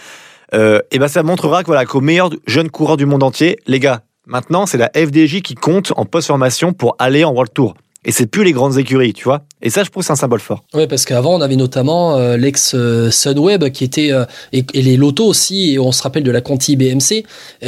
euh, 0.53 0.79
et 0.91 0.99
ben 0.99 1.07
ça 1.07 1.23
montrera 1.23 1.61
que 1.63 1.67
voilà 1.67 1.85
qu'aux 1.85 2.01
meilleurs 2.01 2.31
jeunes 2.47 2.69
coureurs 2.69 2.97
du 2.97 3.05
monde 3.05 3.23
entier, 3.23 3.59
les 3.67 3.79
gars, 3.79 4.01
maintenant 4.25 4.65
c'est 4.65 4.77
la 4.77 4.89
FDJ 4.95 5.41
qui 5.41 5.55
compte 5.55 5.93
en 5.95 6.05
post-formation 6.05 6.73
pour 6.73 6.95
aller 6.99 7.23
en 7.23 7.31
World 7.31 7.53
Tour. 7.53 7.75
Et 8.05 8.13
c'est 8.13 8.27
plus 8.27 8.45
les 8.45 8.53
grandes 8.53 8.77
écuries, 8.77 9.11
tu 9.11 9.25
vois. 9.25 9.43
Et 9.61 9.69
ça, 9.69 9.83
je 9.83 9.89
trouve, 9.89 10.03
c'est 10.03 10.13
un 10.13 10.15
symbole 10.15 10.39
fort. 10.39 10.63
Oui, 10.73 10.87
parce 10.87 11.03
qu'avant, 11.03 11.35
on 11.35 11.41
avait 11.41 11.57
notamment 11.57 12.15
euh, 12.15 12.37
l'ex 12.37 12.71
euh, 12.73 13.11
Sunweb 13.11 13.69
qui 13.71 13.83
était 13.83 14.13
euh, 14.13 14.23
et, 14.53 14.63
et, 14.73 14.81
les 14.81 14.95
Loto 14.95 15.25
aussi. 15.25 15.73
Et 15.73 15.79
on 15.79 15.91
se 15.91 16.01
rappelle 16.01 16.23
de 16.23 16.31
la 16.31 16.39
Conti 16.39 16.77
BMC 16.77 17.25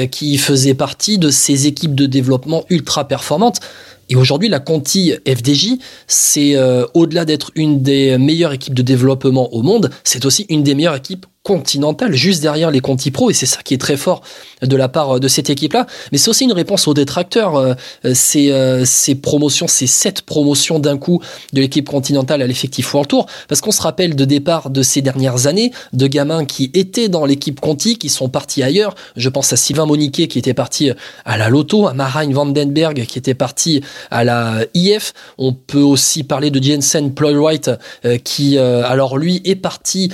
qui 0.10 0.38
faisait 0.38 0.74
partie 0.74 1.18
de 1.18 1.30
ces 1.30 1.68
équipes 1.68 1.96
de 1.96 2.06
développement 2.06 2.64
ultra 2.70 3.10
performantes. 3.10 3.60
Et 4.08 4.16
aujourd'hui, 4.16 4.48
la 4.48 4.60
Conti 4.60 5.14
FDJ, 5.28 5.78
c'est 6.08 6.56
au-delà 6.94 7.24
d'être 7.24 7.52
une 7.56 7.82
des 7.82 8.18
meilleures 8.18 8.52
équipes 8.52 8.74
de 8.74 8.82
développement 8.82 9.54
au 9.54 9.62
monde, 9.62 9.90
c'est 10.04 10.26
aussi 10.26 10.46
une 10.50 10.64
des 10.64 10.76
meilleures 10.76 10.96
équipes 10.96 11.26
continentale 11.44 12.14
juste 12.14 12.42
derrière 12.42 12.70
les 12.70 12.82
Conti 12.82 13.10
Pro 13.10 13.32
et 13.32 13.34
c'est 13.34 13.48
ça 13.48 13.62
qui 13.64 13.74
est 13.74 13.80
très 13.80 13.98
fort 13.98 14.22
de 14.62 14.76
la 14.76 14.90
part 14.90 15.20
de 15.20 15.28
cette 15.28 15.50
équipe 15.50 15.74
là 15.74 15.88
mais 16.12 16.20
c'est 16.20 16.30
aussi 16.30 16.44
une 16.44 16.54
réponse 16.54 16.88
aux 16.88 16.94
détracteurs 16.94 17.56
euh, 17.56 17.74
ces, 18.14 18.52
euh, 18.52 18.86
ces 18.86 19.16
promotions 19.16 19.68
ces 19.68 19.88
sept 19.88 20.22
promotions 20.22 20.78
d'un 20.78 20.98
coup 20.98 21.20
de 21.54 21.62
l'équipe 21.62 21.88
continentale 21.90 22.42
à 22.42 22.48
l'effectif 22.48 22.94
World 22.94 23.10
Tour. 23.10 23.26
Parce 23.48 23.62
qu'on 23.62 23.72
se 23.72 23.82
rappelle 23.82 24.16
de 24.16 24.26
départ 24.26 24.70
de 24.70 24.84
ces 24.84 25.02
dernières 25.02 25.48
années 25.48 25.72
de 25.94 26.08
gamins 26.08 26.46
qui 26.46 26.72
étaient 26.74 27.10
dans 27.10 27.26
l'équipe 27.26 27.60
Conti 27.60 27.98
qui 27.98 28.10
sont 28.10 28.30
partis 28.30 28.64
ailleurs. 28.64 28.96
Je 29.16 29.30
pense 29.30 29.52
à 29.54 29.56
Sylvain 29.56 29.86
Moniquet 29.86 30.28
qui 30.28 30.40
était 30.40 30.54
parti 30.54 30.92
à 31.26 31.38
la 31.38 31.50
Lotto 31.50 31.88
à 31.88 31.94
Marijn 31.94 32.32
Vandenberg 32.32 33.06
qui 33.06 33.18
était 33.18 33.34
parti 33.34 33.82
à 34.10 34.24
la 34.24 34.66
IF 34.74 35.14
on 35.38 35.54
peut 35.54 35.80
aussi 35.80 36.24
parler 36.24 36.52
de 36.52 36.62
Jensen 36.62 37.14
Ploy-Wright 37.14 37.72
euh, 38.06 38.18
qui 38.18 38.58
alors 38.58 39.18
lui 39.18 39.42
est 39.46 39.56
parti 39.56 40.12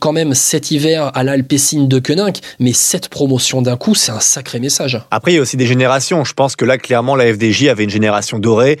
quand 0.00 0.12
même 0.12 0.34
cet 0.46 0.70
hiver 0.70 1.10
à 1.14 1.24
l'Alpecin 1.24 1.84
de 1.84 1.98
Koenig, 1.98 2.40
mais 2.60 2.72
cette 2.72 3.08
promotion 3.08 3.62
d'un 3.62 3.76
coup, 3.76 3.96
c'est 3.96 4.12
un 4.12 4.20
sacré 4.20 4.60
message. 4.60 5.00
Après, 5.10 5.32
il 5.32 5.34
y 5.34 5.38
a 5.38 5.40
aussi 5.40 5.56
des 5.56 5.66
générations. 5.66 6.24
Je 6.24 6.34
pense 6.34 6.54
que 6.54 6.64
là, 6.64 6.78
clairement, 6.78 7.16
la 7.16 7.32
FDJ 7.32 7.66
avait 7.66 7.82
une 7.82 7.90
génération 7.90 8.38
dorée. 8.38 8.78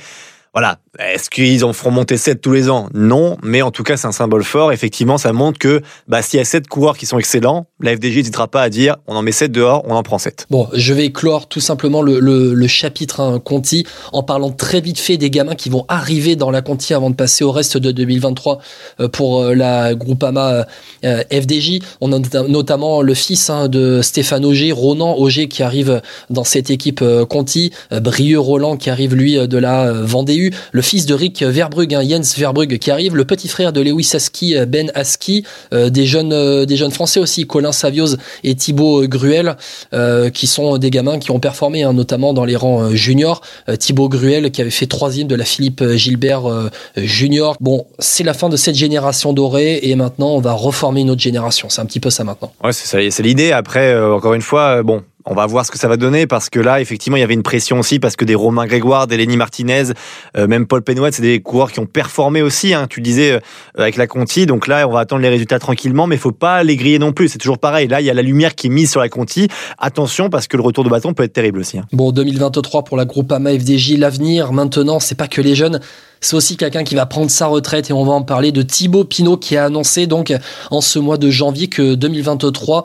Voilà, 0.56 0.78
est-ce 0.98 1.28
qu'ils 1.28 1.66
en 1.66 1.74
feront 1.74 1.90
monter 1.90 2.16
7 2.16 2.40
tous 2.40 2.52
les 2.52 2.70
ans? 2.70 2.88
Non, 2.94 3.36
mais 3.42 3.60
en 3.60 3.70
tout 3.70 3.82
cas, 3.82 3.98
c'est 3.98 4.06
un 4.06 4.12
symbole 4.12 4.42
fort. 4.42 4.72
Effectivement, 4.72 5.18
ça 5.18 5.34
montre 5.34 5.58
que 5.58 5.82
bah, 6.08 6.22
s'il 6.22 6.38
y 6.38 6.40
a 6.40 6.46
7 6.46 6.66
coureurs 6.66 6.96
qui 6.96 7.04
sont 7.04 7.18
excellents, 7.18 7.66
la 7.80 7.94
FDJ 7.94 8.16
n'hésitera 8.16 8.48
pas 8.48 8.62
à 8.62 8.70
dire 8.70 8.96
on 9.06 9.16
en 9.16 9.22
met 9.22 9.32
7 9.32 9.52
dehors, 9.52 9.82
on 9.86 9.94
en 9.94 10.02
prend 10.02 10.16
7. 10.16 10.46
Bon, 10.48 10.68
je 10.72 10.94
vais 10.94 11.12
clore 11.12 11.48
tout 11.48 11.60
simplement 11.60 12.00
le, 12.00 12.66
chapitre 12.66 13.20
hein, 13.20 13.38
Conti 13.38 13.86
en 14.14 14.22
parlant 14.22 14.50
très 14.50 14.80
vite 14.80 14.98
fait 14.98 15.18
des 15.18 15.28
gamins 15.28 15.54
qui 15.54 15.68
vont 15.68 15.84
arriver 15.88 16.36
dans 16.36 16.50
la 16.50 16.62
Conti 16.62 16.94
avant 16.94 17.10
de 17.10 17.14
passer 17.14 17.44
au 17.44 17.52
reste 17.52 17.76
de 17.76 17.90
2023 17.90 18.58
euh, 19.00 19.08
pour 19.08 19.42
euh, 19.42 19.54
la 19.54 19.94
Groupama 19.94 20.64
euh, 21.04 21.22
FDJ. 21.30 21.80
On 22.00 22.12
a 22.12 22.18
notamment 22.48 23.02
le 23.02 23.12
fils 23.12 23.50
hein, 23.50 23.68
de 23.68 24.00
Stéphane 24.00 24.46
Auger, 24.46 24.72
Ronan 24.72 25.16
Auger 25.18 25.48
qui 25.48 25.62
arrive 25.62 26.00
dans 26.30 26.44
cette 26.44 26.70
équipe 26.70 27.04
Conti, 27.28 27.72
Brieux 27.90 28.40
Roland 28.40 28.78
qui 28.78 28.88
arrive 28.88 29.14
lui 29.14 29.34
de 29.36 29.58
la 29.58 29.92
Vendée 29.92 30.45
le 30.72 30.82
fils 30.82 31.06
de 31.06 31.14
Rick 31.14 31.42
Verbrugge, 31.42 31.94
hein, 31.94 32.02
Jens 32.08 32.36
Verbrugge 32.36 32.78
qui 32.78 32.90
arrive, 32.90 33.16
le 33.16 33.24
petit 33.24 33.48
frère 33.48 33.72
de 33.72 33.80
Lewis 33.80 34.10
Aski, 34.14 34.54
Ben 34.66 34.90
Aski, 34.94 35.44
euh, 35.72 35.90
des 35.90 36.06
jeunes 36.06 36.32
euh, 36.32 36.66
des 36.66 36.76
jeunes 36.76 36.90
français 36.90 37.20
aussi, 37.20 37.46
Colin 37.46 37.72
Savios 37.72 38.16
et 38.44 38.54
Thibaut 38.54 39.06
Gruel, 39.06 39.56
euh, 39.92 40.30
qui 40.30 40.46
sont 40.46 40.78
des 40.78 40.90
gamins 40.90 41.18
qui 41.18 41.30
ont 41.30 41.40
performé, 41.40 41.82
hein, 41.82 41.92
notamment 41.92 42.34
dans 42.34 42.44
les 42.44 42.56
rangs 42.56 42.90
juniors. 42.90 43.40
Thibaut 43.78 44.08
Gruel 44.08 44.50
qui 44.50 44.60
avait 44.60 44.70
fait 44.70 44.86
troisième 44.86 45.28
de 45.28 45.34
la 45.34 45.44
Philippe 45.44 45.82
Gilbert 45.94 46.70
junior. 46.96 47.56
Bon, 47.60 47.86
c'est 47.98 48.24
la 48.24 48.34
fin 48.34 48.48
de 48.48 48.56
cette 48.56 48.74
génération 48.74 49.32
dorée 49.32 49.80
et 49.82 49.94
maintenant 49.94 50.30
on 50.30 50.40
va 50.40 50.52
reformer 50.52 51.02
une 51.02 51.10
autre 51.10 51.20
génération. 51.20 51.68
C'est 51.68 51.80
un 51.80 51.86
petit 51.86 52.00
peu 52.00 52.10
ça 52.10 52.24
maintenant. 52.24 52.52
Ouais, 52.62 52.72
c'est 52.72 53.22
l'idée. 53.22 53.52
Après, 53.52 53.98
encore 53.98 54.34
une 54.34 54.42
fois, 54.42 54.82
bon, 54.82 55.02
on 55.26 55.34
va 55.34 55.46
voir 55.46 55.66
ce 55.66 55.72
que 55.72 55.78
ça 55.78 55.88
va 55.88 55.96
donner 55.96 56.26
parce 56.26 56.48
que 56.48 56.60
là, 56.60 56.80
effectivement, 56.80 57.16
il 57.16 57.20
y 57.20 57.24
avait 57.24 57.34
une 57.34 57.42
pression 57.42 57.80
aussi 57.80 57.98
parce 57.98 58.14
que 58.14 58.24
des 58.24 58.36
Romain 58.36 58.66
Grégoire, 58.66 59.08
des 59.08 59.16
Lenny 59.16 59.36
Martinez, 59.36 59.92
euh, 60.36 60.46
même 60.46 60.66
Paul 60.66 60.82
Penouet, 60.82 61.10
c'est 61.12 61.22
des 61.22 61.40
coureurs 61.40 61.72
qui 61.72 61.80
ont 61.80 61.86
performé 61.86 62.42
aussi. 62.42 62.74
Hein, 62.74 62.86
tu 62.88 63.00
disais 63.00 63.32
euh, 63.32 63.40
avec 63.76 63.96
la 63.96 64.06
Conti. 64.06 64.46
Donc 64.46 64.68
là, 64.68 64.86
on 64.88 64.92
va 64.92 65.00
attendre 65.00 65.22
les 65.22 65.28
résultats 65.28 65.58
tranquillement, 65.58 66.06
mais 66.06 66.14
il 66.14 66.20
faut 66.20 66.32
pas 66.32 66.62
les 66.62 66.76
griller 66.76 67.00
non 67.00 67.12
plus. 67.12 67.28
C'est 67.28 67.38
toujours 67.38 67.58
pareil. 67.58 67.88
Là, 67.88 68.00
il 68.00 68.04
y 68.04 68.10
a 68.10 68.14
la 68.14 68.22
lumière 68.22 68.54
qui 68.54 68.68
est 68.68 68.70
mise 68.70 68.90
sur 68.90 69.00
la 69.00 69.08
Conti. 69.08 69.48
Attention 69.78 70.30
parce 70.30 70.46
que 70.46 70.56
le 70.56 70.62
retour 70.62 70.84
de 70.84 70.88
bâton 70.88 71.12
peut 71.12 71.24
être 71.24 71.32
terrible 71.32 71.58
aussi. 71.58 71.78
Hein. 71.78 71.86
Bon, 71.92 72.12
2023 72.12 72.84
pour 72.84 72.96
la 72.96 73.04
Groupama 73.04 73.50
FDJ, 73.50 73.98
l'avenir 73.98 74.52
maintenant, 74.52 75.00
c'est 75.00 75.16
pas 75.16 75.28
que 75.28 75.40
les 75.40 75.56
jeunes. 75.56 75.80
C'est 76.20 76.36
aussi 76.36 76.56
quelqu'un 76.56 76.84
qui 76.84 76.94
va 76.94 77.04
prendre 77.04 77.30
sa 77.30 77.46
retraite 77.46 77.90
et 77.90 77.92
on 77.92 78.04
va 78.04 78.12
en 78.12 78.22
parler 78.22 78.52
de 78.52 78.62
Thibaut 78.62 79.04
Pinot 79.04 79.36
qui 79.36 79.56
a 79.56 79.64
annoncé 79.64 80.06
donc 80.06 80.32
en 80.70 80.80
ce 80.80 80.98
mois 80.98 81.18
de 81.18 81.30
janvier 81.30 81.68
que 81.68 81.94
2023 81.94 82.84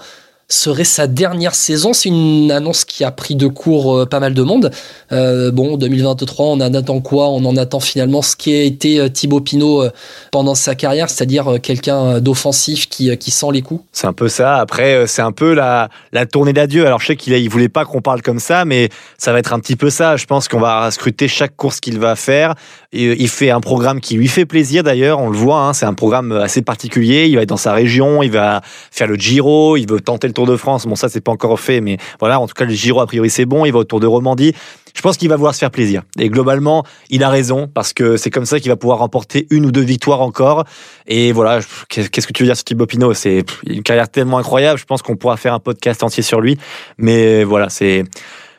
serait 0.52 0.84
sa 0.84 1.08
dernière 1.08 1.56
saison. 1.56 1.94
C'est 1.94 2.10
une 2.10 2.52
annonce 2.52 2.86
qui 2.86 3.04
a 3.04 3.12
pris 3.12 3.36
de 3.36 3.48
court 3.48 4.00
euh, 4.00 4.06
pas 4.06 4.20
mal 4.20 4.34
de 4.34 4.42
monde. 4.42 4.72
Euh, 5.12 5.52
bon, 5.52 5.78
2023, 5.78 6.46
on 6.46 6.54
en 6.54 6.74
attend 6.74 7.00
quoi? 7.02 7.30
On 7.30 7.44
en 7.46 7.58
attend 7.58 7.80
finalement 7.80 8.22
ce 8.22 8.36
qui 8.36 8.54
a 8.54 8.62
été 8.62 9.00
euh, 9.00 9.10
Thibaut 9.10 9.42
Pinot 9.42 9.86
pendant 10.32 10.56
sa 10.56 10.76
carrière, 10.76 11.10
c'est-à-dire 11.10 11.60
quelqu'un 11.62 12.20
d'offensif 12.20 12.90
qui, 12.90 13.16
qui 13.18 13.32
sent 13.32 13.48
les 13.52 13.62
coups? 13.62 13.84
C'est 13.92 14.08
un 14.08 14.14
peu 14.14 14.28
ça. 14.28 14.58
Après, 14.58 15.08
c'est 15.08 15.22
un 15.22 15.32
peu 15.32 15.54
la, 15.54 15.90
la 16.12 16.26
tournée 16.26 16.54
d'adieu. 16.54 16.86
Alors, 16.86 17.00
je 17.00 17.08
sais 17.08 17.16
qu'il 17.16 17.34
il 17.34 17.50
voulait 17.50 17.70
pas 17.70 17.86
qu'on 17.86 18.02
parle 18.02 18.22
comme 18.22 18.40
ça, 18.40 18.66
mais 18.66 18.90
ça 19.18 19.32
va 19.32 19.40
être 19.40 19.54
un 19.54 19.60
petit 19.60 19.76
peu 19.76 19.90
ça. 19.90 20.18
Je 20.18 20.26
pense 20.26 20.48
qu'on 20.48 20.60
va 20.60 20.90
scruter 20.92 21.28
chaque 21.28 21.56
course 21.56 21.80
qu'il 21.80 22.00
va 22.00 22.16
faire. 22.16 22.56
Et 22.94 23.22
il 23.22 23.30
fait 23.30 23.50
un 23.52 23.62
programme 23.62 24.02
qui 24.02 24.16
lui 24.16 24.28
fait 24.28 24.46
plaisir 24.46 24.84
d'ailleurs. 24.84 25.20
On 25.20 25.30
le 25.30 25.38
voit. 25.38 25.62
Hein, 25.62 25.74
c'est 25.74 25.86
un 25.86 25.94
programme 25.94 26.34
assez 26.34 26.62
particulier. 26.62 27.28
Il 27.28 27.36
va 27.36 27.44
être 27.44 27.50
dans 27.50 27.58
sa 27.58 27.74
région. 27.74 28.22
Il 28.22 28.32
va 28.32 28.62
faire 28.92 29.08
le 29.08 29.16
Giro. 29.16 29.78
Il 29.78 29.90
veut 29.90 30.02
tenter 30.02 30.28
le 30.28 30.34
Tour 30.34 30.46
de 30.46 30.58
France. 30.58 30.86
Bon, 30.86 30.96
ça, 30.96 31.08
c'est 31.08 31.22
pas 31.22 31.32
encore 31.32 31.58
fait, 31.60 31.80
mais 31.80 31.98
voilà, 32.20 32.40
en 32.40 32.48
tout 32.48 32.54
cas, 32.54 32.66
le 32.66 32.74
Giro, 32.74 33.00
a 33.00 33.08
priori, 33.08 33.30
c'est 33.30 33.46
bon. 33.46 33.66
Il 33.66 33.72
va 33.72 33.80
autour 33.80 34.02
de 34.02 34.08
Romandie. 34.08 34.54
Je 34.94 35.02
pense 35.02 35.16
qu'il 35.16 35.30
va 35.30 35.38
vouloir 35.38 35.54
se 35.54 35.60
faire 35.60 35.72
plaisir. 35.72 36.04
Et 36.20 36.30
globalement, 36.30 36.84
il 37.10 37.24
a 37.24 37.30
raison, 37.30 37.70
parce 37.74 37.94
que 37.94 38.18
c'est 38.18 38.30
comme 38.30 38.46
ça 38.46 38.60
qu'il 38.60 38.70
va 38.70 38.76
pouvoir 38.76 39.00
remporter 39.00 39.48
une 39.50 39.66
ou 39.66 39.72
deux 39.72 39.82
victoires 39.82 40.22
encore. 40.22 40.66
Et 41.08 41.32
voilà, 41.32 41.60
qu'est-ce 41.88 42.28
que 42.28 42.34
tu 42.34 42.44
veux 42.44 42.48
dire 42.48 42.58
sur 42.58 42.66
Thibaut 42.66 42.86
C'est 43.14 43.46
une 43.66 43.84
carrière 43.84 44.10
tellement 44.10 44.38
incroyable. 44.38 44.78
Je 44.78 44.86
pense 44.86 45.02
qu'on 45.02 45.16
pourra 45.16 45.38
faire 45.38 45.54
un 45.54 45.60
podcast 45.60 46.04
entier 46.04 46.24
sur 46.24 46.42
lui. 46.42 46.58
Mais 46.98 47.46
voilà, 47.46 47.70
c'est 47.70 48.04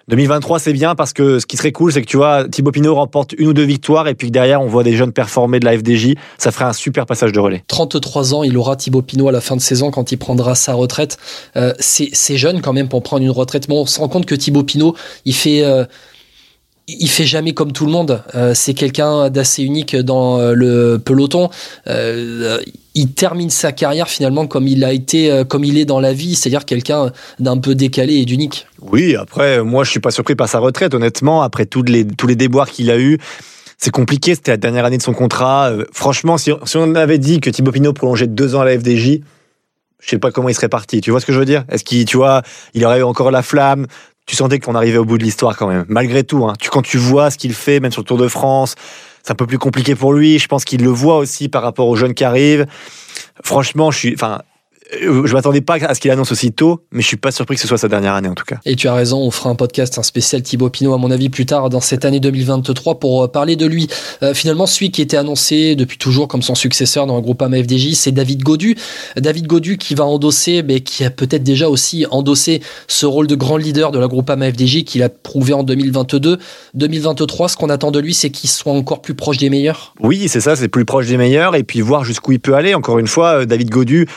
2023, 0.08 0.58
c'est 0.58 0.72
bien 0.72 0.94
parce 0.94 1.12
que 1.12 1.38
ce 1.38 1.46
qui 1.46 1.56
serait 1.56 1.72
cool, 1.72 1.92
c'est 1.92 2.02
que 2.02 2.06
tu 2.06 2.16
vois, 2.16 2.48
Thibaut 2.48 2.72
Pinot 2.72 2.94
remporte 2.94 3.34
une 3.38 3.48
ou 3.48 3.52
deux 3.52 3.64
victoires 3.64 4.08
et 4.08 4.14
puis 4.14 4.28
que 4.28 4.32
derrière, 4.32 4.60
on 4.60 4.66
voit 4.66 4.82
des 4.82 4.96
jeunes 4.96 5.12
performer 5.12 5.60
de 5.60 5.64
la 5.64 5.78
FDJ. 5.78 6.14
Ça 6.38 6.52
ferait 6.52 6.64
un 6.64 6.72
super 6.72 7.06
passage 7.06 7.32
de 7.32 7.40
relais. 7.40 7.64
33 7.68 8.34
ans, 8.34 8.42
il 8.42 8.56
aura 8.56 8.76
Thibaut 8.76 9.02
Pinot 9.02 9.28
à 9.28 9.32
la 9.32 9.40
fin 9.40 9.56
de 9.56 9.60
saison 9.60 9.90
quand 9.90 10.12
il 10.12 10.16
prendra 10.16 10.54
sa 10.54 10.74
retraite. 10.74 11.18
Euh, 11.56 11.72
c'est 11.78 12.36
jeune 12.36 12.60
quand 12.60 12.72
même 12.72 12.88
pour 12.88 13.02
prendre 13.02 13.22
une 13.22 13.30
retraite. 13.30 13.68
Mais 13.68 13.74
on 13.74 13.86
se 13.86 14.00
rend 14.00 14.08
compte 14.08 14.26
que 14.26 14.34
Thibaut 14.34 14.64
Pinot, 14.64 14.96
il 15.24 15.34
fait. 15.34 15.64
Euh, 15.64 15.84
il 16.88 17.08
fait 17.08 17.24
jamais 17.24 17.54
comme 17.54 17.72
tout 17.72 17.86
le 17.86 17.92
monde. 17.92 18.22
Euh, 18.34 18.54
c'est 18.54 18.74
quelqu'un 18.74 19.30
d'assez 19.30 19.62
unique 19.62 19.96
dans 19.96 20.38
euh, 20.38 20.54
le 20.54 20.98
peloton. 20.98 21.50
Euh, 21.86 22.58
il 22.94 23.12
termine 23.12 23.50
sa 23.50 23.72
carrière 23.72 24.08
finalement 24.08 24.46
comme 24.46 24.68
il 24.68 24.84
a 24.84 24.92
été, 24.92 25.42
comme 25.48 25.64
il 25.64 25.78
est 25.78 25.86
dans 25.86 26.00
la 26.00 26.12
vie, 26.12 26.34
c'est-à-dire 26.34 26.66
quelqu'un 26.66 27.10
d'un 27.38 27.56
peu 27.56 27.74
décalé 27.74 28.16
et 28.16 28.24
d'unique. 28.26 28.66
Oui, 28.82 29.16
après, 29.16 29.62
moi, 29.62 29.82
je 29.84 29.90
suis 29.90 30.00
pas 30.00 30.10
surpris 30.10 30.34
par 30.34 30.46
sa 30.46 30.58
retraite, 30.58 30.92
honnêtement. 30.92 31.40
Après 31.40 31.64
tous 31.64 31.82
les 31.82 32.06
tous 32.06 32.26
les 32.26 32.36
déboires 32.36 32.68
qu'il 32.68 32.90
a 32.90 32.98
eu, 32.98 33.18
c'est 33.78 33.92
compliqué. 33.92 34.34
C'était 34.34 34.50
la 34.50 34.56
dernière 34.58 34.84
année 34.84 34.98
de 34.98 35.02
son 35.02 35.14
contrat. 35.14 35.72
franchement, 35.94 36.36
si, 36.36 36.50
si, 36.66 36.76
on 36.76 36.94
avait 36.94 37.16
dit 37.16 37.40
que 37.40 37.48
Thibaut 37.48 37.72
Pinot 37.72 37.94
prolongeait 37.94 38.26
deux 38.26 38.56
ans 38.56 38.60
à 38.60 38.66
la 38.66 38.78
FDJ, 38.78 39.20
je 40.02 40.10
sais 40.10 40.18
pas 40.18 40.30
comment 40.30 40.50
il 40.50 40.54
serait 40.54 40.68
parti. 40.68 41.00
Tu 41.00 41.10
vois 41.10 41.20
ce 41.20 41.26
que 41.26 41.32
je 41.32 41.38
veux 41.38 41.46
dire? 41.46 41.64
Est-ce 41.70 41.84
qu'il, 41.84 42.04
tu 42.04 42.18
vois, 42.18 42.42
il 42.74 42.84
aurait 42.84 42.98
eu 42.98 43.04
encore 43.04 43.30
la 43.30 43.42
flamme? 43.42 43.86
Tu 44.26 44.36
sentais 44.36 44.58
qu'on 44.58 44.74
arrivait 44.74 44.98
au 44.98 45.04
bout 45.04 45.18
de 45.18 45.24
l'histoire 45.24 45.56
quand 45.56 45.66
même. 45.66 45.84
Malgré 45.88 46.24
tout, 46.24 46.46
hein. 46.46 46.54
tu, 46.60 46.70
quand 46.70 46.82
tu 46.82 46.96
vois 46.96 47.30
ce 47.30 47.38
qu'il 47.38 47.54
fait, 47.54 47.80
même 47.80 47.92
sur 47.92 48.02
le 48.02 48.06
Tour 48.06 48.18
de 48.18 48.28
France, 48.28 48.76
c'est 49.22 49.32
un 49.32 49.36
peu 49.36 49.46
plus 49.46 49.58
compliqué 49.58 49.94
pour 49.94 50.12
lui. 50.12 50.38
Je 50.38 50.48
pense 50.48 50.64
qu'il 50.64 50.82
le 50.82 50.90
voit 50.90 51.16
aussi 51.16 51.48
par 51.48 51.62
rapport 51.62 51.88
aux 51.88 51.96
jeunes 51.96 52.14
qui 52.14 52.24
arrivent. 52.24 52.66
franchement, 53.42 53.90
je 53.90 53.98
suis, 53.98 54.14
enfin, 54.14 54.42
je 55.00 55.32
m'attendais 55.32 55.60
pas 55.60 55.74
à 55.74 55.94
ce 55.94 56.00
qu'il 56.00 56.10
annonce 56.10 56.32
aussi 56.32 56.52
tôt, 56.52 56.80
mais 56.92 57.02
je 57.02 57.06
suis 57.06 57.16
pas 57.16 57.30
surpris 57.30 57.56
que 57.56 57.62
ce 57.62 57.68
soit 57.68 57.78
sa 57.78 57.88
dernière 57.88 58.14
année 58.14 58.28
en 58.28 58.34
tout 58.34 58.44
cas. 58.44 58.56
Et 58.64 58.76
tu 58.76 58.88
as 58.88 58.94
raison, 58.94 59.18
on 59.18 59.30
fera 59.30 59.50
un 59.50 59.54
podcast, 59.54 59.98
un 59.98 60.02
spécial 60.02 60.42
Thibaut 60.42 60.70
Pinot 60.70 60.92
à 60.92 60.98
mon 60.98 61.10
avis 61.10 61.30
plus 61.30 61.46
tard 61.46 61.70
dans 61.70 61.80
cette 61.80 62.04
année 62.04 62.20
2023 62.20 62.98
pour 62.98 63.24
euh, 63.24 63.28
parler 63.28 63.56
de 63.56 63.66
lui. 63.66 63.88
Euh, 64.22 64.34
finalement, 64.34 64.66
celui 64.66 64.90
qui 64.90 65.02
était 65.02 65.16
annoncé 65.16 65.74
depuis 65.76 65.98
toujours 65.98 66.28
comme 66.28 66.42
son 66.42 66.54
successeur 66.54 67.06
dans 67.06 67.16
le 67.16 67.22
groupe 67.22 67.40
AMFDJ, 67.42 67.94
c'est 67.94 68.12
David 68.12 68.42
Godu. 68.42 68.76
David 69.16 69.46
Godu 69.46 69.78
qui 69.78 69.94
va 69.94 70.04
endosser, 70.04 70.62
mais 70.62 70.80
qui 70.80 71.04
a 71.04 71.10
peut-être 71.10 71.42
déjà 71.42 71.68
aussi 71.68 72.06
endossé 72.10 72.62
ce 72.86 73.06
rôle 73.06 73.26
de 73.26 73.34
grand 73.34 73.56
leader 73.56 73.92
de 73.92 73.98
la 73.98 74.08
groupe 74.08 74.28
AMFDJ 74.28 74.84
qu'il 74.84 75.02
a 75.02 75.08
prouvé 75.08 75.52
en 75.52 75.62
2022. 75.62 76.38
2023, 76.74 77.48
ce 77.48 77.56
qu'on 77.56 77.70
attend 77.70 77.90
de 77.90 77.98
lui, 77.98 78.14
c'est 78.14 78.30
qu'il 78.30 78.50
soit 78.50 78.72
encore 78.72 79.00
plus 79.02 79.14
proche 79.14 79.38
des 79.38 79.50
meilleurs. 79.50 79.94
Oui, 80.00 80.28
c'est 80.28 80.40
ça, 80.40 80.56
c'est 80.56 80.68
plus 80.68 80.84
proche 80.84 81.06
des 81.06 81.16
meilleurs 81.16 81.54
et 81.56 81.62
puis 81.62 81.80
voir 81.80 82.04
jusqu'où 82.04 82.32
il 82.32 82.40
peut 82.40 82.54
aller. 82.54 82.74
Encore 82.74 82.98
une 82.98 83.06
fois, 83.06 83.46
David 83.46 83.70
Godu, 83.70 84.08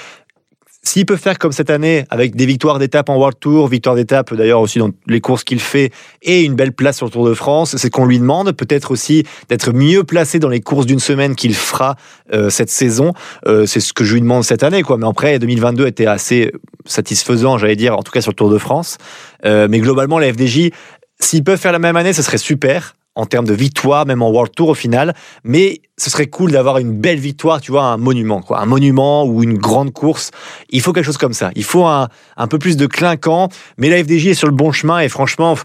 s'il 0.87 1.05
peut 1.05 1.17
faire 1.17 1.39
comme 1.39 1.51
cette 1.51 1.69
année, 1.69 2.05
avec 2.09 2.35
des 2.35 2.45
victoires 2.45 2.79
d'étape 2.79 3.09
en 3.09 3.17
World 3.17 3.37
Tour, 3.39 3.67
victoires 3.67 3.95
d'étape 3.95 4.33
d'ailleurs 4.33 4.61
aussi 4.61 4.79
dans 4.79 4.91
les 5.07 5.19
courses 5.19 5.43
qu'il 5.43 5.59
fait, 5.59 5.91
et 6.21 6.43
une 6.43 6.53
belle 6.53 6.71
place 6.71 6.97
sur 6.97 7.07
le 7.07 7.11
Tour 7.11 7.27
de 7.27 7.33
France, 7.33 7.75
c'est 7.75 7.89
qu'on 7.89 8.05
lui 8.05 8.19
demande 8.19 8.51
peut-être 8.51 8.91
aussi 8.91 9.23
d'être 9.49 9.73
mieux 9.73 10.03
placé 10.03 10.39
dans 10.39 10.49
les 10.49 10.61
courses 10.61 10.85
d'une 10.85 10.99
semaine 10.99 11.35
qu'il 11.35 11.55
fera 11.55 11.95
euh, 12.33 12.49
cette 12.49 12.69
saison. 12.69 13.13
Euh, 13.47 13.65
c'est 13.65 13.79
ce 13.79 13.93
que 13.93 14.03
je 14.03 14.13
lui 14.13 14.21
demande 14.21 14.43
cette 14.43 14.63
année, 14.63 14.83
quoi. 14.83 14.97
Mais 14.97 15.07
après, 15.07 15.39
2022 15.39 15.87
était 15.87 16.05
assez 16.05 16.51
satisfaisant, 16.85 17.57
j'allais 17.57 17.75
dire, 17.75 17.97
en 17.97 18.03
tout 18.03 18.11
cas 18.11 18.21
sur 18.21 18.31
le 18.31 18.35
Tour 18.35 18.51
de 18.51 18.57
France. 18.57 18.97
Euh, 19.45 19.67
mais 19.69 19.79
globalement, 19.79 20.19
la 20.19 20.31
FDJ, 20.31 20.69
s'ils 21.19 21.43
peuvent 21.43 21.59
faire 21.59 21.71
la 21.71 21.79
même 21.79 21.95
année, 21.95 22.13
ce 22.13 22.21
serait 22.21 22.37
super 22.37 22.95
en 23.15 23.25
termes 23.25 23.45
de 23.45 23.53
victoire, 23.53 24.05
même 24.05 24.21
en 24.21 24.29
World 24.29 24.53
Tour 24.53 24.69
au 24.69 24.73
final. 24.73 25.13
Mais 25.43 25.81
ce 25.97 26.09
serait 26.09 26.27
cool 26.27 26.51
d'avoir 26.51 26.77
une 26.77 26.91
belle 26.91 27.19
victoire, 27.19 27.61
tu 27.61 27.71
vois, 27.71 27.83
un 27.83 27.97
monument, 27.97 28.41
quoi. 28.41 28.59
Un 28.59 28.65
monument 28.65 29.25
ou 29.25 29.41
une 29.43 29.57
grande 29.57 29.93
course. 29.93 30.31
Il 30.69 30.81
faut 30.81 30.91
quelque 30.91 31.05
chose 31.05 31.17
comme 31.17 31.33
ça. 31.33 31.51
Il 31.55 31.63
faut 31.63 31.85
un, 31.85 32.09
un 32.35 32.47
peu 32.47 32.59
plus 32.59 32.75
de 32.75 32.85
clinquant. 32.85 33.49
Mais 33.77 33.89
la 33.89 34.03
FDJ 34.03 34.27
est 34.27 34.33
sur 34.33 34.47
le 34.47 34.53
bon 34.53 34.71
chemin 34.71 34.99
et 34.99 35.09
franchement, 35.09 35.57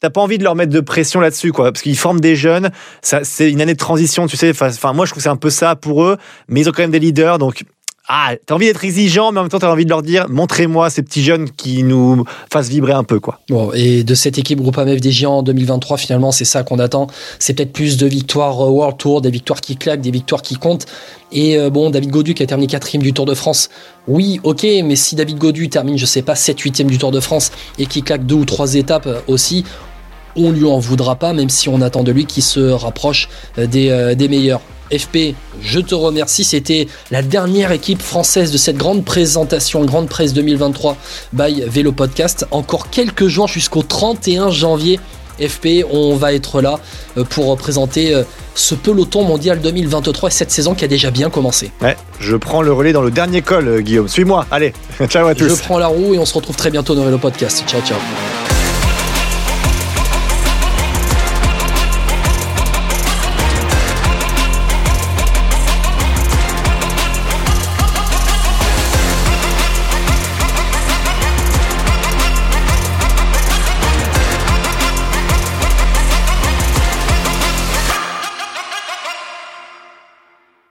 t'as 0.00 0.10
pas 0.10 0.22
envie 0.22 0.38
de 0.38 0.44
leur 0.44 0.54
mettre 0.54 0.72
de 0.72 0.80
pression 0.80 1.20
là-dessus, 1.20 1.52
quoi. 1.52 1.70
Parce 1.72 1.82
qu'ils 1.82 1.98
forment 1.98 2.20
des 2.20 2.36
jeunes. 2.36 2.70
C'est 3.02 3.50
une 3.50 3.60
année 3.60 3.74
de 3.74 3.78
transition, 3.78 4.26
tu 4.26 4.36
sais. 4.36 4.50
Enfin, 4.50 4.92
moi, 4.92 5.04
je 5.04 5.10
trouve 5.10 5.22
c'est 5.22 5.28
un 5.28 5.36
peu 5.36 5.50
ça 5.50 5.76
pour 5.76 6.04
eux. 6.04 6.16
Mais 6.48 6.60
ils 6.60 6.68
ont 6.68 6.72
quand 6.72 6.82
même 6.82 6.90
des 6.90 7.00
leaders. 7.00 7.38
Donc, 7.38 7.64
ah, 8.06 8.34
t'as 8.44 8.54
envie 8.54 8.66
d'être 8.66 8.84
exigeant, 8.84 9.32
mais 9.32 9.38
en 9.38 9.44
même 9.44 9.50
temps, 9.50 9.58
t'as 9.58 9.72
envie 9.72 9.86
de 9.86 9.90
leur 9.90 10.02
dire, 10.02 10.26
montrez-moi 10.28 10.90
ces 10.90 11.02
petits 11.02 11.22
jeunes 11.22 11.48
qui 11.50 11.82
nous 11.82 12.24
fassent 12.52 12.68
vibrer 12.68 12.92
un 12.92 13.02
peu, 13.02 13.18
quoi. 13.18 13.40
Bon, 13.48 13.72
et 13.72 14.04
de 14.04 14.14
cette 14.14 14.36
équipe 14.36 14.60
Groupe 14.60 14.76
FDJ 14.76 15.24
en 15.24 15.42
2023, 15.42 15.96
finalement, 15.96 16.30
c'est 16.30 16.44
ça 16.44 16.64
qu'on 16.64 16.78
attend. 16.78 17.06
C'est 17.38 17.54
peut-être 17.54 17.72
plus 17.72 17.96
de 17.96 18.06
victoires 18.06 18.60
euh, 18.60 18.68
World 18.68 18.98
Tour, 18.98 19.22
des 19.22 19.30
victoires 19.30 19.62
qui 19.62 19.76
claquent, 19.76 20.02
des 20.02 20.10
victoires 20.10 20.42
qui 20.42 20.56
comptent. 20.56 20.84
Et 21.32 21.56
euh, 21.56 21.70
bon, 21.70 21.88
David 21.88 22.10
Godu 22.10 22.34
qui 22.34 22.42
a 22.42 22.46
terminé 22.46 22.66
quatrième 22.66 23.02
du 23.02 23.14
Tour 23.14 23.24
de 23.24 23.34
France. 23.34 23.70
Oui, 24.06 24.38
ok, 24.42 24.66
mais 24.84 24.96
si 24.96 25.14
David 25.14 25.38
Godu 25.38 25.70
termine, 25.70 25.96
je 25.96 26.04
sais 26.04 26.22
pas, 26.22 26.34
7 26.34 26.60
8 26.60 26.82
du 26.82 26.98
Tour 26.98 27.10
de 27.10 27.20
France 27.20 27.52
et 27.78 27.86
qui 27.86 28.02
claque 28.02 28.26
deux 28.26 28.34
ou 28.34 28.44
trois 28.44 28.74
étapes 28.74 29.06
euh, 29.06 29.20
aussi, 29.28 29.64
on 30.36 30.50
lui 30.50 30.66
en 30.66 30.78
voudra 30.78 31.16
pas, 31.16 31.32
même 31.32 31.48
si 31.48 31.70
on 31.70 31.80
attend 31.80 32.02
de 32.02 32.12
lui 32.12 32.26
qu'il 32.26 32.42
se 32.42 32.60
rapproche 32.60 33.28
des 33.56 34.28
meilleurs. 34.28 34.60
FP, 34.92 35.34
je 35.62 35.80
te 35.80 35.94
remercie. 35.94 36.44
C'était 36.44 36.88
la 37.10 37.22
dernière 37.22 37.72
équipe 37.72 38.02
française 38.02 38.52
de 38.52 38.58
cette 38.58 38.76
grande 38.76 39.04
présentation, 39.04 39.84
grande 39.84 40.08
presse 40.08 40.32
2023 40.32 40.96
by 41.32 41.64
Vélo 41.66 41.92
Podcast. 41.92 42.46
Encore 42.50 42.90
quelques 42.90 43.28
jours 43.28 43.48
jusqu'au 43.48 43.82
31 43.82 44.50
janvier. 44.50 45.00
FP, 45.40 45.84
on 45.90 46.14
va 46.14 46.32
être 46.32 46.60
là 46.60 46.78
euh, 47.16 47.24
pour 47.24 47.56
présenter 47.56 48.14
euh, 48.14 48.22
ce 48.54 48.74
peloton 48.74 49.24
mondial 49.24 49.60
2023 49.60 50.28
et 50.28 50.32
cette 50.32 50.52
saison 50.52 50.74
qui 50.74 50.84
a 50.84 50.88
déjà 50.88 51.10
bien 51.10 51.28
commencé. 51.28 51.72
Ouais, 51.82 51.96
je 52.20 52.36
prends 52.36 52.62
le 52.62 52.72
relais 52.72 52.92
dans 52.92 53.02
le 53.02 53.10
dernier 53.10 53.42
col, 53.42 53.66
euh, 53.66 53.80
Guillaume. 53.80 54.08
Suis-moi, 54.08 54.46
allez, 54.50 54.72
ciao 55.08 55.26
à 55.26 55.34
tous. 55.34 55.48
Je 55.48 55.54
prends 55.54 55.78
la 55.78 55.88
roue 55.88 56.14
et 56.14 56.18
on 56.18 56.24
se 56.24 56.34
retrouve 56.34 56.56
très 56.56 56.70
bientôt 56.70 56.94
dans 56.94 57.04
Vélo 57.04 57.18
Podcast. 57.18 57.64
Ciao, 57.66 57.80
ciao. 57.82 57.98